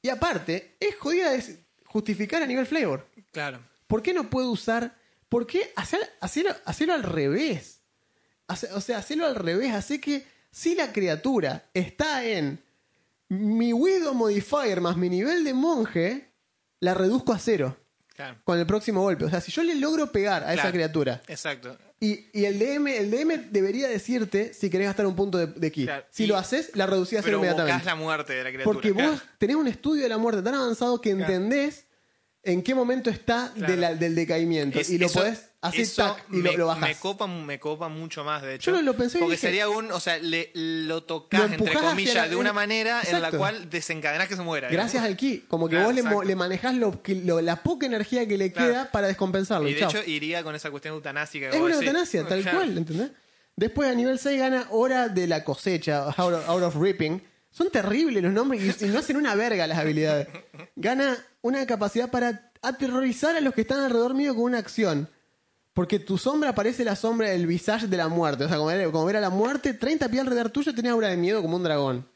[0.00, 1.42] Y aparte, es jodida de
[1.86, 3.08] justificar a nivel flavor.
[3.32, 3.58] Claro.
[3.88, 4.96] ¿Por qué no puedo usar?
[5.28, 7.80] ¿Por qué hacer, hacer- hacerlo al revés?
[8.48, 9.72] O sea, hacerlo al revés.
[9.72, 12.60] Hace que si la criatura está en
[13.28, 16.30] mi Widow Modifier más mi nivel de monje,
[16.80, 17.76] la reduzco a cero
[18.14, 18.38] Claro.
[18.44, 19.24] con el próximo golpe.
[19.24, 21.76] O sea, si yo le logro pegar a esa criatura Exacto.
[21.98, 25.72] y, y el DM el DM debería decirte si querés gastar un punto de, de
[25.72, 25.84] ki.
[25.86, 26.04] Claro.
[26.10, 27.72] Si Y- lo haces, la reducís a cero inmediatamente.
[27.72, 28.72] buscás la muerte de la criatura.
[28.72, 31.83] Porque vos tenés un estudio de la muerte tan avanzado que entendés
[32.44, 33.76] en qué momento está de Claro.
[33.80, 34.78] la- del decaimiento.
[34.78, 36.88] Es- y lo eso- podés hacer tac y me, lo, lo bajás.
[36.90, 38.70] Me copa, me copa mucho más, de hecho.
[38.74, 39.90] Yo lo pensé y Porque dije- sería un.
[39.92, 43.70] O sea, le, lo tocás, Lo entre comillas, la- de una manera en la cual
[43.70, 44.68] desencadenás que se muera.
[44.68, 45.44] Gracias al ki.
[45.48, 46.22] Como que Claro, vos le, exacto.
[46.22, 48.68] le manejás lo, que- lo- la poca energía que le Claro.
[48.68, 49.68] queda para descompensarlo.
[49.68, 51.48] Y de hecho, iría con esa cuestión eutanásica.
[51.50, 51.88] que es vos una decís.
[51.88, 53.10] eutanasia, tal cual, ¿entendés?
[53.56, 57.22] Después a nivel 6 gana Hora de la cosecha, Out of, Out of Ripping.
[57.56, 60.26] Son terribles los nombres y, y no hacen una verga las habilidades.
[60.74, 65.08] Gana una capacidad para aterrorizar a los que están alrededor mío con una acción.
[65.72, 68.44] Porque tu sombra parece la sombra del visage de la muerte.
[68.44, 71.08] O sea, como ver, como ver a la muerte, 30 pies alrededor tuyo tenés aura
[71.08, 72.08] de miedo como un dragón.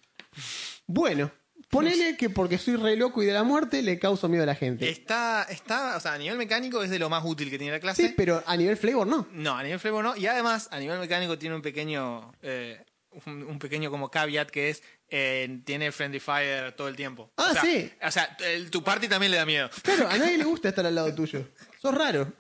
[0.87, 1.31] Bueno,
[1.71, 4.55] ponele que porque soy re loco y de la muerte le causo miedo a la
[4.55, 4.89] gente.
[4.89, 7.81] Está, está, o sea, a nivel mecánico es de lo más útil que tiene la
[7.81, 8.09] clase.
[8.09, 9.29] Sí, pero a nivel flavor no.
[9.33, 10.17] No, a nivel flavor no.
[10.17, 12.33] Y además, a nivel mecánico tiene un pequeño.
[12.43, 12.85] eh,
[13.27, 14.83] un, un pequeño como caveat que es.
[15.11, 17.31] Eh, tiene friendly fire todo el tiempo.
[17.37, 17.91] Ah, O sea, sí.
[18.07, 19.71] O sea, el- tu party también le da miedo.
[19.83, 21.47] Claro, a nadie le gusta estar al lado tuyo.
[21.81, 22.33] Sos raro.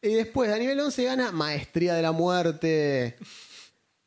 [0.00, 3.16] Y después, a nivel 11 gana Maestría de la Muerte.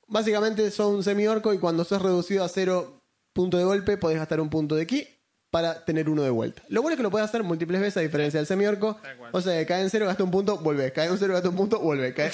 [0.07, 3.01] Básicamente sos un semi-orco y cuando sos reducido a cero
[3.33, 5.07] punto de golpe, podés gastar un punto de ki
[5.49, 6.61] para tener uno de vuelta.
[6.67, 8.99] Lo bueno es que lo puedes hacer múltiples veces, a diferencia del semi-orco.
[9.31, 10.91] O sea, cae en cero, gasta un punto, vuelve.
[10.91, 12.13] Cae en cero, gasta un punto, vuelve.
[12.13, 12.31] Cae-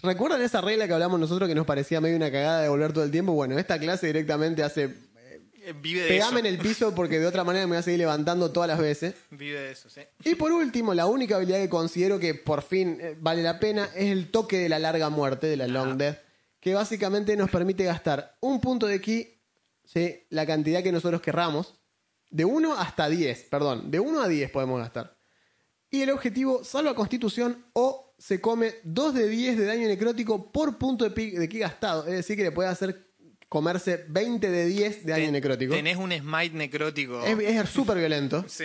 [0.00, 3.02] ¿Recuerdan esa regla que hablamos nosotros que nos parecía medio una cagada de volver todo
[3.02, 3.32] el tiempo?
[3.32, 4.84] Bueno, esta clase directamente hace...
[4.84, 7.98] Eh, Vive de Pegame en el piso porque de otra manera me voy a seguir
[7.98, 9.16] levantando todas las veces.
[9.30, 10.02] Vive de eso, sí.
[10.24, 13.88] Y por último, la única habilidad que considero que por fin eh, vale la pena
[13.96, 16.18] es el toque de la larga muerte, de la long death,
[16.60, 19.40] que básicamente nos permite gastar un punto de ki,
[19.84, 20.26] ¿sí?
[20.30, 21.74] la cantidad que nosotros querramos,
[22.30, 25.18] de 1 hasta 10, perdón, de 1 a 10 podemos gastar.
[25.90, 30.76] Y el objetivo, salva constitución o se come 2 de 10 de daño necrótico por
[30.76, 32.06] punto de, de ki gastado.
[32.06, 33.06] Es decir, que le puede hacer
[33.48, 35.74] comerse 20 de 10 de daño Ten- necrótico.
[35.74, 37.22] Tenés un smite necrótico.
[37.24, 38.44] Es súper violento.
[38.48, 38.64] Sí.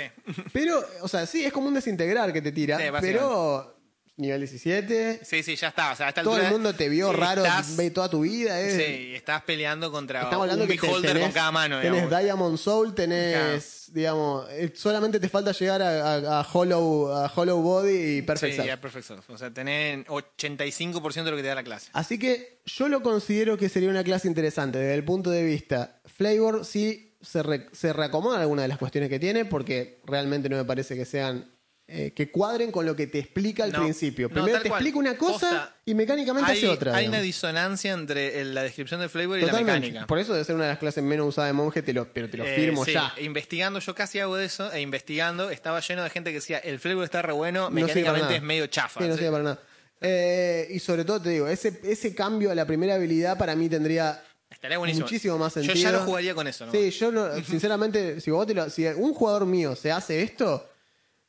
[0.51, 2.77] Pero, o sea, sí, es como un desintegrar que te tira.
[2.77, 3.72] Sí, pero
[4.17, 5.21] nivel 17.
[5.23, 5.91] Sí, sí, ya está.
[5.91, 8.59] O sea, a esta Todo el mundo te vio raro estás- ve toda tu vida.
[8.61, 8.77] eh.
[8.77, 11.81] Sí, estás peleando contra Estamos hablando un que te- beholder tenés, con cada mano.
[11.81, 12.23] tenés digamos.
[12.23, 17.61] Diamond Soul, tenés, digamos, eh, solamente te falta llegar a, a- a Hollow, a Hollow
[17.61, 19.11] Body y Perfect Sí, ya, Perfect.
[19.29, 21.89] O sea, tenés 85% de lo que te da la clase.
[21.93, 25.99] Así que yo lo considero que sería una clase interesante desde el punto de vista
[26.05, 30.57] flavor, sí se, re- se reacomoda algunas de las cuestiones que tiene porque realmente no
[30.57, 31.49] me parece que sean
[31.85, 34.29] eh, que cuadren con lo que te explica al No, principio.
[34.29, 34.79] no, Primero te cual.
[34.81, 36.91] explica una cosa Posta, y mecánicamente hay, hace otra.
[36.95, 37.17] Hay digamos.
[37.17, 40.07] una disonancia entre el- la descripción del flavor y la mecánica.
[40.07, 42.29] Por eso debe ser una de las clases menos usadas de monje, te lo, pero
[42.29, 43.13] te lo Eh, firmo sí, ya.
[43.19, 47.03] Investigando, yo casi hago eso, e investigando, estaba lleno de gente que decía, el flavor
[47.03, 49.01] está re bueno, mecánicamente es medio chafa.
[49.01, 49.59] Sí, no sirve para nada.
[49.99, 53.67] Eh, y sobre todo te digo, ese, ese cambio a la primera habilidad para mí
[53.69, 55.05] tendría Estaría buenísimo.
[55.05, 55.73] muchísimo más sentido.
[55.75, 56.71] Yo ya lo jugaría con eso, ¿no?
[56.71, 60.69] Sí, yo no- sinceramente, si, vos te lo- si un jugador mío se hace esto,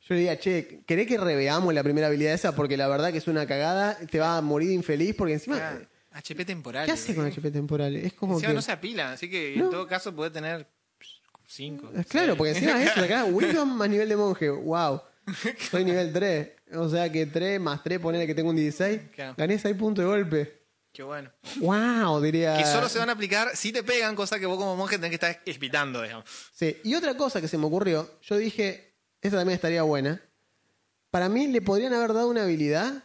[0.06, 2.54] yo le diría, che, ¿querés que reveamos la primera habilidad esa?
[2.54, 5.78] Porque la verdad que es una cagada, te va a morir infeliz, porque encima, Ah,
[6.18, 6.86] HP temporal.
[6.86, 7.96] ¿qué hace con HP temporal?
[7.96, 8.54] Es como Encima que...
[8.54, 9.64] no se apila, así que No.
[9.64, 10.66] en todo caso puede tener
[11.46, 11.90] 5.
[11.96, 15.00] Es Claro, porque encima es eso, acá, Wisdom más nivel de monje, wow.
[15.70, 19.34] Soy nivel 3, o sea que 3 más 3, ponele que tengo un 16, Claro.
[19.36, 20.64] gané 6 puntos de golpe.
[20.92, 21.32] Qué bueno.
[21.56, 22.56] Wow, diría.
[22.56, 25.10] Que solo se van a aplicar si te pegan, cosa que vos como monje tenés
[25.10, 26.24] que estar evitando, digamos.
[26.52, 28.93] Sí, y otra cosa que se me ocurrió, yo dije,
[29.24, 30.22] esta también estaría buena.
[31.10, 33.04] Para mí le podrían haber dado una habilidad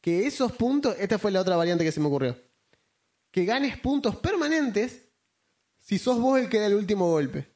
[0.00, 2.36] que esos puntos, esta fue la otra variante que se me ocurrió,
[3.30, 5.02] que ganes puntos permanentes
[5.80, 7.48] si sos vos el que da el último golpe.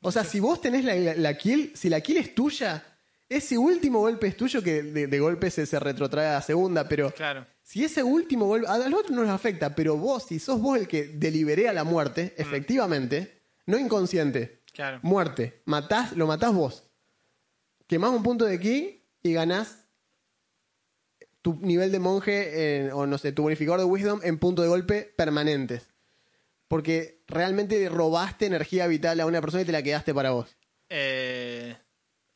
[0.00, 2.84] O sea, si vos tenés la, la- la kill, si la kill es tuya,
[3.28, 6.86] ese último golpe es tuyo, que de, de golpe se, se retrotrae a la segunda,
[6.88, 7.46] pero Claro.
[7.62, 10.78] si ese último golpe, a los otros no les afecta, pero vos, si sos vos
[10.78, 15.00] el que deliberé a la muerte, efectivamente, no inconsciente, Claro.
[15.02, 16.84] muerte, matás, lo matás vos.
[17.86, 19.86] Quemás un punto de ki y ganás
[21.42, 25.14] tu nivel de monje, o no sé, tu bonificador de wisdom en punto de golpe
[25.16, 25.88] permanentes.
[26.66, 30.56] Porque realmente robaste energía vital a una persona y te la quedaste para vos.
[30.88, 31.76] Eh,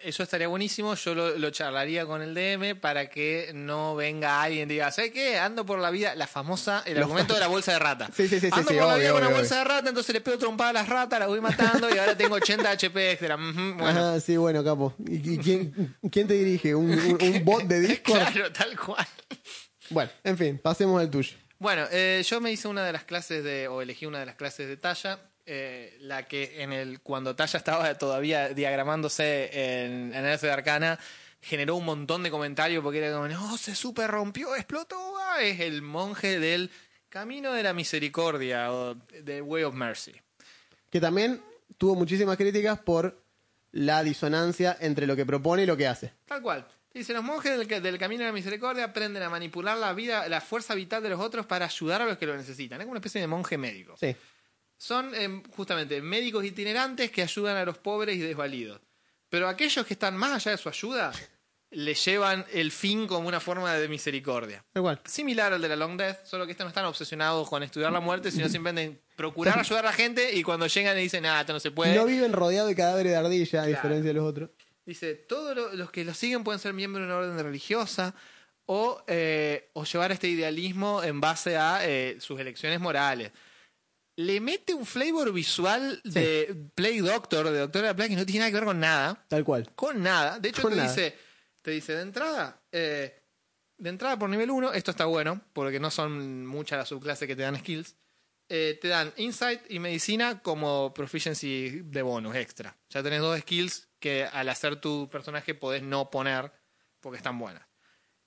[0.02, 0.94] eso estaría buenísimo.
[0.94, 5.12] Yo lo, lo charlaría con el DM para que no venga alguien y diga, ¿sabes
[5.12, 5.38] qué?
[5.38, 6.14] Ando por la vida.
[6.14, 8.08] La famosa, el argumento de la bolsa de rata.
[8.16, 10.12] Sí, sí, sí, Ando sí, por la obvio, vida con una bolsa de rata, entonces
[10.14, 13.36] le pego trompada a las ratas, las voy matando y ahora tengo 80 HP extra.
[13.36, 13.86] Ujú, bueno.
[13.88, 14.94] Ajá, sí, bueno, capo.
[15.06, 16.74] ¿Y, y quién, quién te dirige?
[16.74, 18.18] ¿Un, un- un bot de Discord?
[18.32, 19.06] Claro, tal cual.
[19.90, 21.32] Bueno, en fin, pasemos al tuyo.
[21.58, 24.36] Bueno, eh, yo me hice una de las clases de, o elegí una de las
[24.36, 29.50] clases de talla, eh, la que en el cuando talla estaba todavía diagramándose
[29.84, 30.98] en, en Earth de Arcana,
[31.40, 35.60] generó un montón de comentarios porque era como, no, se super rompió, explotó, ah", es
[35.60, 36.70] el monje del
[37.08, 40.12] Camino de la Misericordia o The Way of Mercy.
[40.90, 41.42] Que también
[41.78, 43.20] tuvo muchísimas críticas por
[43.72, 46.12] la disonancia entre lo que propone y lo que hace.
[46.26, 46.66] Tal cual.
[46.92, 50.28] Dice, los monjes del, ca- del camino de la misericordia aprenden a manipular la vida,
[50.28, 52.80] la fuerza vital de los otros para ayudar a los que lo necesitan.
[52.80, 53.94] Es como una especie de monje médico.
[53.96, 54.14] Sí.
[54.82, 58.80] Son em, justamente médicos itinerantes que ayudan a los pobres y desvalidos.
[59.28, 61.12] Pero aquellos que están más allá de su ayuda,
[61.72, 64.64] le llevan el fin como una forma de misericordia.
[64.72, 64.98] Cual.
[65.04, 68.00] Similar al de la Long Death, solo que estos no están obsesionados con estudiar la
[68.00, 71.52] muerte, sino simplemente procurar ayudar a la gente y cuando llegan y dicen, nada, esto
[71.52, 71.94] no se puede.
[71.94, 74.48] No viven rodeados de cadáveres de ardilla, a diferencia de los otros.
[74.86, 78.14] Dice, todos lo- los que lo siguen pueden ser miembros de una orden religiosa
[78.64, 83.30] o, eh, o llevar este idealismo en base a eh, sus elecciones morales.
[84.20, 88.26] Le mete un flavor visual de Play Doctor, de Doctor de la Play, que no
[88.26, 89.24] tiene nada que ver con nada.
[89.28, 89.72] Tal cual.
[89.74, 90.38] Con nada.
[90.38, 90.90] De hecho, Con te, nada.
[90.90, 91.16] Dice,
[91.62, 93.22] te dice de entrada, eh,
[93.78, 97.34] de entrada por nivel 1, esto está bueno, porque no son muchas las subclases que
[97.34, 97.96] te dan skills.
[98.50, 102.76] Eh, te dan Insight y Medicina como proficiency de bonus extra.
[102.90, 106.52] Ya tenés dos skills que al hacer tu personaje podés no poner
[107.00, 107.66] porque están buenas.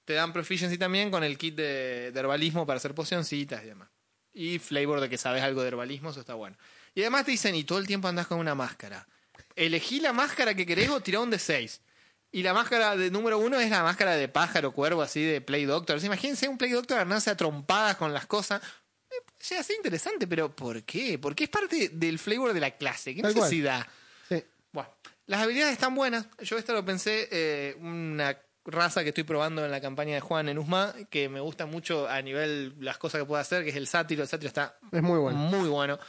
[0.05, 3.92] Te dan proficiency también con el kit de, de herbalismo para hacer pocioncitas y demás.
[4.33, 6.57] Y flavor de que sabes algo de herbalismo, eso está bueno.
[6.95, 9.07] Y además te dicen, y todo el tiempo andás con una máscara.
[9.55, 11.81] Elegí la máscara que querés o tirá un de 6.
[12.31, 15.65] Y la máscara de número uno es la máscara de pájaro, cuervo, así de Play
[15.65, 16.03] Doctor.
[16.03, 18.59] Imagínense un Play Doctor ganarse a trompadas con las cosas.
[19.11, 19.15] Eh,
[19.49, 21.19] Llega a ser interesante, pero ¿por qué?
[21.19, 23.13] Porque es parte del flavor de la clase.
[23.13, 23.85] ¿Qué Tal necesidad?
[24.27, 24.43] Sí.
[24.71, 24.89] Bueno,
[25.27, 26.25] las habilidades están buenas.
[26.39, 30.49] Yo esto lo pensé, eh, una raza que estoy probando en la campaña de Juan
[30.49, 33.75] en Usma, que me gusta mucho a nivel las cosas que puede hacer, que es
[33.75, 34.23] el sátiro.
[34.23, 35.37] El sátiro está Es muy bueno.
[35.37, 35.99] muy bueno.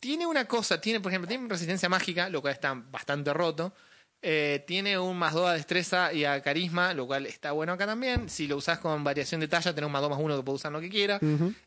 [0.00, 3.74] Tiene una cosa, tiene, por ejemplo, tiene resistencia mágica, lo cual está bastante roto.
[4.20, 7.86] Eh, tiene un más 2 a destreza y a carisma, lo cual está bueno acá
[7.86, 8.28] también.
[8.28, 10.56] Si lo usás con variación de talla, tenés un más 2 más 1 que puede
[10.56, 11.20] usar lo que quiera.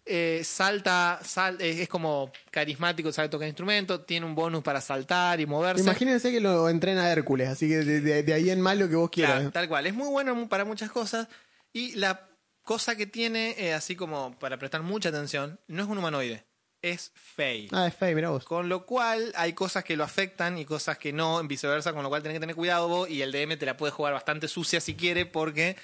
[0.05, 4.01] Eh, salta, sal- es como carismático, sabe tocar instrumento.
[4.01, 5.81] Tiene un bonus para saltar y moverse.
[5.83, 8.95] Imagínense que lo entrena Hércules, así que de, de- de ahí en más lo que
[8.95, 9.35] vos quieras.
[9.35, 9.87] Claro, tal cual.
[9.87, 11.27] Es muy bueno para muchas cosas.
[11.71, 12.27] Y la
[12.63, 16.43] cosa que tiene, eh, así como para prestar mucha atención, no es un humanoide,
[16.81, 17.69] es Fey.
[17.71, 18.45] Ah, es fey, mirá vos.
[18.45, 22.03] Con lo cual hay cosas que lo afectan y cosas que no, en viceversa, con
[22.03, 24.47] lo cual tenés que tener cuidado vos y el DM te la puede jugar bastante
[24.47, 25.77] sucia si quiere porque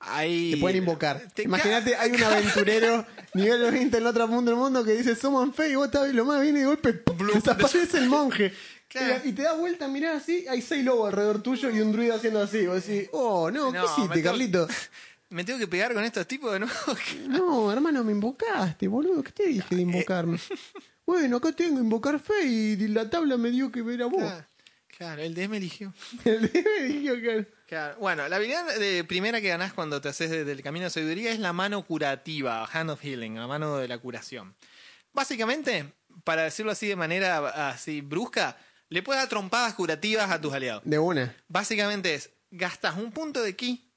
[0.00, 0.52] hay...
[0.52, 1.22] Te pueden invocar.
[1.34, 5.16] Te Imagínate, hay un aventurero nivel 20 en el otro mundo del mundo que dice
[5.16, 8.52] somos fe y vos estás lo más bien y de golpe desaparece el monje.
[8.86, 9.22] Claro.
[9.24, 12.14] Y te das vuelta a mirar así, hay seis lobos alrededor tuyo y un druido
[12.14, 12.64] haciendo así.
[12.64, 14.68] Vos decís, oh, no, ¿qué No, me hiciste, Carlito?
[15.30, 16.74] Me tengo que pegar con estos tipos de nuevo.
[17.28, 19.22] No, hermano, me invocaste, boludo.
[19.22, 20.38] ¿Qué te dije de invocarme?
[21.06, 24.20] bueno, acá tengo invocar fe y la tabla me dio que era vos.
[24.20, 24.46] Claro,
[24.96, 25.92] claro, el DM eligió.
[26.24, 27.54] El me dijo que...
[27.66, 27.96] Claro.
[27.98, 31.32] Bueno, la habilidad de primera que ganás cuando te haces desde el camino de sabiduría
[31.32, 34.54] es la mano curativa, Hand of Healing, la mano de la curación.
[35.14, 35.92] Básicamente,
[36.24, 38.58] para decirlo así de manera así brusca,
[38.90, 40.82] le puedes dar trompadas curativas a tus aliados.
[40.84, 41.34] De una.
[41.48, 43.93] Básicamente es, gastas un punto de ki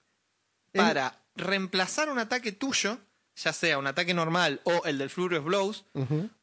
[0.77, 2.97] Para reemplazar un ataque tuyo,
[3.35, 5.85] ya sea un ataque normal o el del of Blows,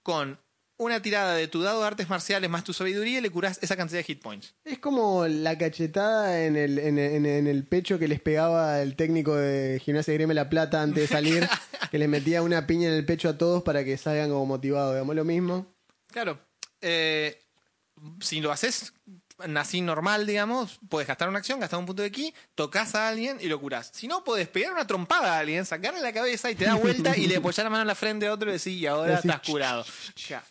[0.03, 0.39] con
[0.77, 3.77] una tirada de tu dado de artes marciales más tu sabiduría y le curás esa
[3.77, 4.55] cantidad de hit points.
[4.65, 8.97] Es como la cachetada en el, en, en- en el pecho que les pegaba el
[8.97, 11.49] técnico de Gimnasia de Grima La Plata antes de salir,
[11.93, 14.95] que les metía una piña en el pecho a todos para que salgan como motivados.
[14.95, 15.67] Digamos lo mismo.
[16.09, 16.39] Claro.
[16.81, 17.41] eh,
[18.21, 18.93] si lo haces
[19.57, 23.39] así normal, digamos, puedes gastar una acción, gastar un punto de ki, tocas a alguien
[23.41, 23.91] y lo curás.
[23.93, 27.17] Si no, puedes pegar una trompada a alguien, sacarle la cabeza y te da vuelta
[27.17, 29.31] y le apoyar la mano en la frente a otro y decir, y ahora Decís,
[29.31, 29.85] estás curado.
[30.29, 30.43] Ya.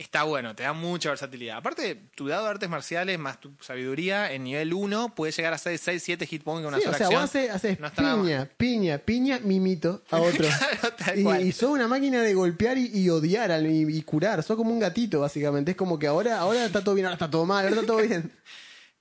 [0.00, 1.58] Está bueno, te da mucha versatilidad.
[1.58, 5.58] Aparte, tu dado de artes marciales más tu sabiduría en nivel 1 puede llegar a
[5.58, 7.20] ser 6, 7 hit points con una Sí, sola o sea, acción.
[7.22, 8.24] vos haces, haces No está nada mal.
[8.24, 10.46] piña, piña, piña, mimito a otro.
[10.48, 11.42] Claro, tal y, cual.
[11.46, 14.42] y sos una máquina de golpear y, y odiar al- y, y curar.
[14.42, 15.72] Sos como un gatito, básicamente.
[15.72, 17.98] Es como que ahora, ahora está todo bien, ahora está todo mal, ahora está todo
[17.98, 18.32] bien.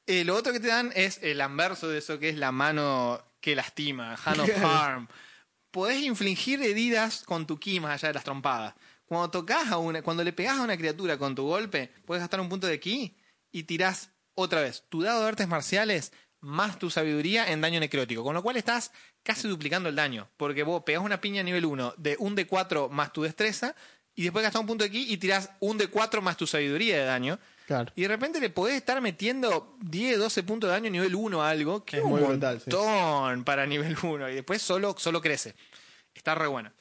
[0.05, 3.23] Eh, lo otro que te dan es el anverso de eso, que es la mano
[3.41, 5.07] que lastima, hand of harm.
[5.69, 8.73] Podés infligir heridas con tu ki más allá de las trompadas.
[9.09, 12.39] Cuando tocas a una, cuando le pegás a una criatura con tu golpe, puedes gastar
[12.41, 13.17] un punto de ki
[13.51, 18.23] y tirás otra vez tu dado de artes marciales más tu sabiduría en daño necrótico.
[18.23, 18.91] Con lo cual estás
[19.23, 20.29] casi duplicando el daño.
[20.37, 23.75] Porque vos pegás una piña a nivel 1 de un de 4 más tu destreza
[24.13, 26.99] y después gastás un punto de ki y tirás un de 4 más tu sabiduría
[26.99, 27.39] de daño.
[27.65, 27.91] Claro.
[27.95, 31.49] Y de repente le podés estar metiendo 10, 12 puntos de daño nivel 1 a
[31.49, 32.69] algo, que Es un muy brutal, sí.
[32.69, 34.29] montón para nivel 1.
[34.29, 35.55] Y después solo, solo crece.
[36.13, 36.71] Está re buena.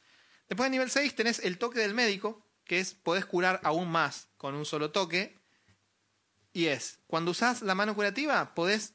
[0.49, 4.29] Después de nivel 6 tenés el toque del médico, que es podés curar aún más
[4.37, 5.37] con un solo toque.
[6.53, 8.95] Y es, cuando usás la mano curativa, podés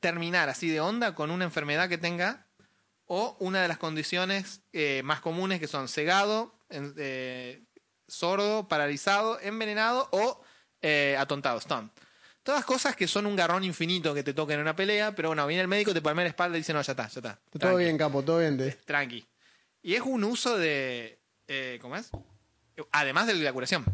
[0.00, 2.46] terminar así de onda con una enfermedad que tenga
[3.06, 7.62] o una de las condiciones eh, más comunes que son cegado, eh,
[8.08, 10.40] sordo, paralizado, envenenado o
[10.80, 11.90] eh, atontado, stun.
[12.42, 15.46] Todas cosas que son un garrón infinito que te toquen en una pelea, pero bueno,
[15.46, 17.34] viene el médico, te palmea la espalda y dice, no, ya está, ya está.
[17.50, 18.56] Todo Tranqui, bien, capo, todo bien.
[18.56, 19.26] te- Tranqui.
[19.82, 21.20] Y es un uso de...
[21.48, 22.10] eh, ¿Cómo es?
[22.92, 23.84] Además de la curación.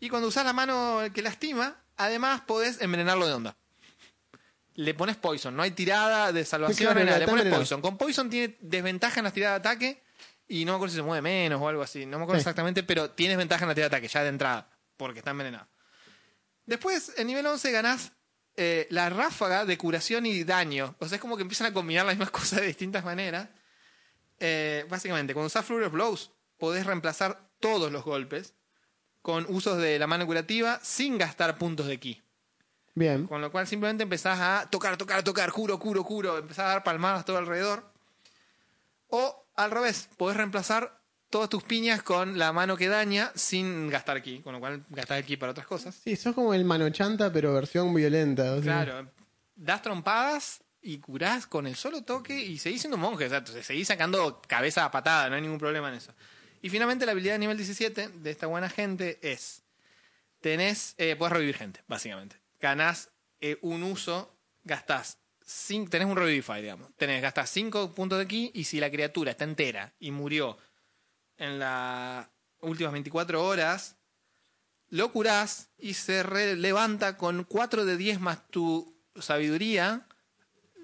[0.00, 3.56] Y cuando usas la mano que lastima, además podés envenenarlo de onda.
[4.74, 7.80] Le pones poison, no hay tirada de salvación, Claro, nada, le pones poison.
[7.80, 10.02] Con poison tiene desventaja en las tiradas de ataque
[10.48, 12.42] y no me acuerdo si se mueve menos o algo así, no me acuerdo Sí.
[12.42, 15.68] exactamente, pero tienes ventaja en la tirada de ataque ya de entrada, porque está envenenado.
[16.66, 18.12] Después, en nivel 11 ganás
[18.56, 20.96] eh, la ráfaga de curación y daño.
[20.98, 23.48] O sea, es como que empiezan a combinar las mismas cosas de distintas maneras.
[24.40, 28.54] Eh, básicamente, cuando usás Flurry of Blows, podés reemplazar todos los golpes
[29.22, 32.22] con usos de la mano curativa sin gastar puntos de ki.
[32.94, 33.26] Bien.
[33.26, 36.84] Con lo cual simplemente empezás a tocar, tocar, tocar, curo, curo, curo, empezás a dar
[36.84, 37.90] palmadas todo alrededor.
[39.08, 44.22] O al revés, podés reemplazar todas tus piñas con la mano que daña sin gastar
[44.22, 45.94] ki, con lo cual gastás el ki para otras cosas.
[45.94, 48.52] Sí, sos como el manochanta, pero versión violenta.
[48.52, 48.84] o sea.
[48.84, 49.10] Claro,
[49.56, 53.52] das trompadas y curás con el solo toque y seguís siendo monje, exacto.
[53.62, 56.12] Seguís sacando cabeza a patada, no hay ningún problema en eso.
[56.62, 59.62] Y finalmente la habilidad de nivel 17 de esta buena gente es,
[60.40, 62.36] tenés, eh, podés revivir gente, básicamente.
[62.60, 63.10] Ganás
[63.40, 66.94] eh, un uso, gastás, cin- tenés un revivify, digamos.
[66.96, 70.58] Tenés, gastás 5 puntos de ki y si la criatura está entera y murió
[71.38, 72.28] en las
[72.60, 73.96] últimas 24 horas,
[74.90, 76.22] lo curás y se
[76.56, 80.06] levanta con 4 de 10 más tu sabiduría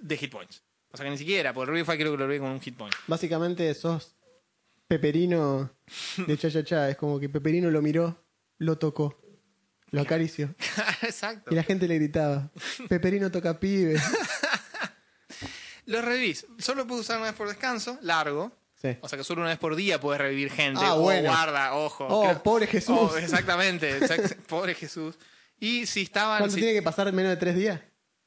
[0.01, 0.63] de hit points.
[0.93, 2.95] O sea que ni siquiera, porque Revivify creo que lo revive con un hit point.
[3.07, 4.15] Básicamente sos
[4.89, 5.71] Peperino
[6.27, 6.89] de Cha Cha Cha.
[6.89, 8.25] Es como que Peperino lo miró,
[8.59, 9.21] lo tocó,
[9.91, 10.53] lo acarició.
[11.03, 11.53] Exacto.
[11.53, 12.51] Y la gente le gritaba:
[12.89, 14.01] Peperino toca pibe.
[15.87, 16.47] Los revivís.
[16.59, 18.53] Solo puedes usar una vez por descanso, largo.
[18.81, 18.97] Sí.
[19.01, 20.81] O sea que solo una vez por día puedes revivir gente.
[20.83, 21.29] Ah, Oh, bueno.
[21.29, 22.07] guarda, ojo.
[22.09, 22.97] Oh, pobre Jesús.
[22.99, 23.99] Oh, exactamente.
[24.01, 25.17] exact- pobre Jesús.
[25.59, 26.39] Y si estaban.
[26.39, 27.81] ¿Cuánto si- tiene que pasar menos de tres días?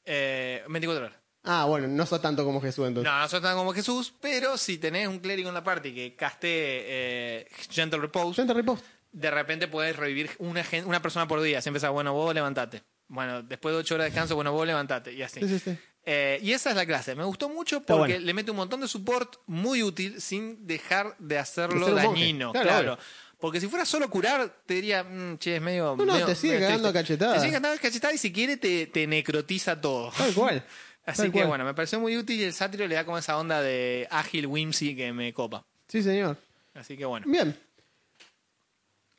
[0.04, 1.18] eh, 24 horas.
[1.44, 3.12] Ah, bueno, no sos tanto como Jesús entonces.
[3.12, 6.14] No, no sos tan como Jesús, pero si tenés un clérigo en la party que
[6.16, 8.84] caste eh, Gentle Repose, Yo te repost.
[9.12, 11.60] de repente podés revivir una, gen- una persona por día.
[11.60, 12.82] Siempre empezás, bueno, vos levantate.
[13.08, 15.12] Bueno, después de 8 horas de descanso, bueno, vos levantate.
[15.12, 15.40] Y así.
[15.40, 15.78] Sí, sí, sí.
[16.06, 17.14] Eh, y esa es la clase.
[17.14, 18.26] Me gustó mucho porque bueno.
[18.26, 22.52] le mete un montón de support muy útil sin dejar de hacerlo De dañino.
[22.52, 22.98] Claro.
[23.38, 25.94] Porque si fuera solo curar, te diría, mm, che, es medio.
[25.96, 27.34] No, no, medio- te sigue cagando cachetadas.
[27.36, 30.10] Te sigue cagando cachetadas y si quiere te, te necrotiza todo.
[30.16, 30.64] Tal cual.
[31.06, 31.48] Así Tal que cual.
[31.48, 34.46] bueno, me pareció muy útil y el sátiro le da como esa onda de ágil
[34.46, 35.64] whimsy que me copa.
[35.88, 36.36] Sí, señor.
[36.74, 37.26] Así que bueno.
[37.28, 37.56] Bien.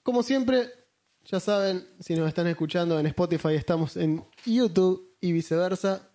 [0.03, 0.69] Como siempre,
[1.25, 6.09] ya saben, si nos están escuchando en Spotify, estamos en YouTube y viceversa.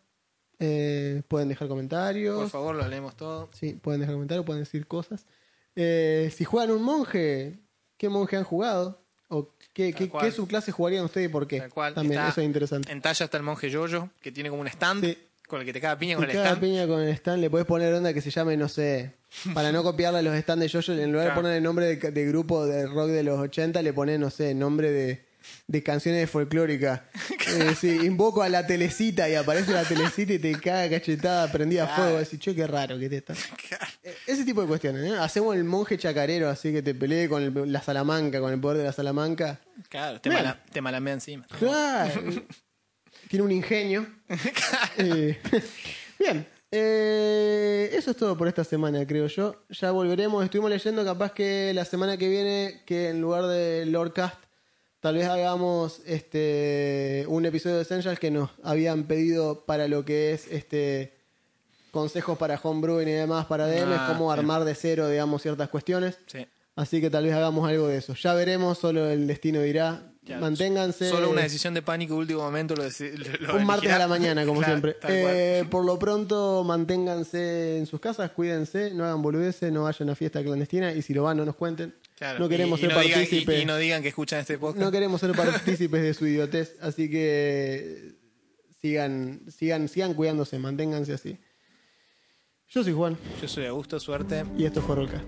[0.59, 2.39] Eh, pueden dejar comentarios.
[2.39, 3.49] Por favor, los leemos todos.
[3.55, 5.27] Sí, pueden dejar comentarios, pueden decir cosas.
[5.75, 7.59] Eh, si juegan un monje,
[7.97, 9.01] ¿qué monje han jugado?
[9.29, 11.61] ¿O qué, qué, qué subclase jugarían ustedes y por qué?
[11.95, 12.91] También, Está- eso es interesante.
[12.93, 15.19] En talla está el monje Yoyo, que tiene como un stand Sí.
[15.51, 16.61] Con el que te caga piña con el stand.
[16.61, 19.17] piña con el stand le puedes poner onda que se llame, no sé,
[19.53, 22.11] para no copiarle a los stands de Jojo, en lugar de poner el nombre de,
[22.11, 25.27] de grupo de rock de los 80, le pones, no sé, nombre de,
[25.67, 27.03] de canciones folclóricas.
[27.51, 31.83] Eh, sí, invoco a la telecita y aparece la telecita y te caga cachetada, prendida
[31.83, 32.19] a fuego.
[32.19, 33.33] Decís, che, qué raro que te está.
[34.05, 35.17] Eh, Ese tipo de cuestiones, ¿eh?
[35.19, 38.79] Hacemos el monje chacarero, así que te pelee con el- la Salamanca, con el poder
[38.79, 39.59] de la Salamanca.
[39.89, 40.45] Claro, te, Bien.
[40.45, 41.45] mala, te malamea encima.
[41.59, 42.23] Claro.
[43.31, 44.07] Tiene un ingenio.
[44.99, 45.39] Eh,
[46.19, 46.47] bien.
[46.73, 49.55] Eh, eso es todo por esta semana, creo yo.
[49.71, 50.45] Ya volveremos.
[50.45, 54.35] Estuvimos leyendo capaz que la semana que viene, que en lugar de Lordcast,
[54.99, 60.33] tal vez hagamos este un episodio de Essentials que nos habían pedido para lo que
[60.33, 61.15] es este
[61.93, 64.39] consejos para homebrewing y demás para DM, Ah, cómo sí.
[64.39, 66.19] armar de cero, digamos, ciertas cuestiones.
[66.27, 66.47] Sí.
[66.77, 68.15] Así que tal vez hagamos algo de eso.
[68.15, 70.10] Ya veremos, solo el destino dirá.
[70.39, 71.09] Manténganse.
[71.09, 74.61] Solo una decisión de pánico último momento lo, lo- Un martes a la mañana, como
[74.61, 74.97] Claro, siempre.
[75.09, 80.15] Eh, por lo pronto, manténganse en sus casas, cuídense, no hagan boludeces, no vayan a
[80.15, 81.95] fiesta clandestina y si lo van, no nos cuenten.
[82.17, 83.63] Claro, No queremos y- y ser no digan- y- partícipes.
[83.63, 84.85] y, no digan que escuchan este podcast.
[84.85, 88.13] no queremos ser partícipes de su idiotez, así que
[88.83, 91.39] sigan, sigan, sigan cuidándose, manténganse así.
[92.69, 94.45] Yo soy Juan Yo soy Augusto, suerte.
[94.57, 95.25] y esto fue Rollcast.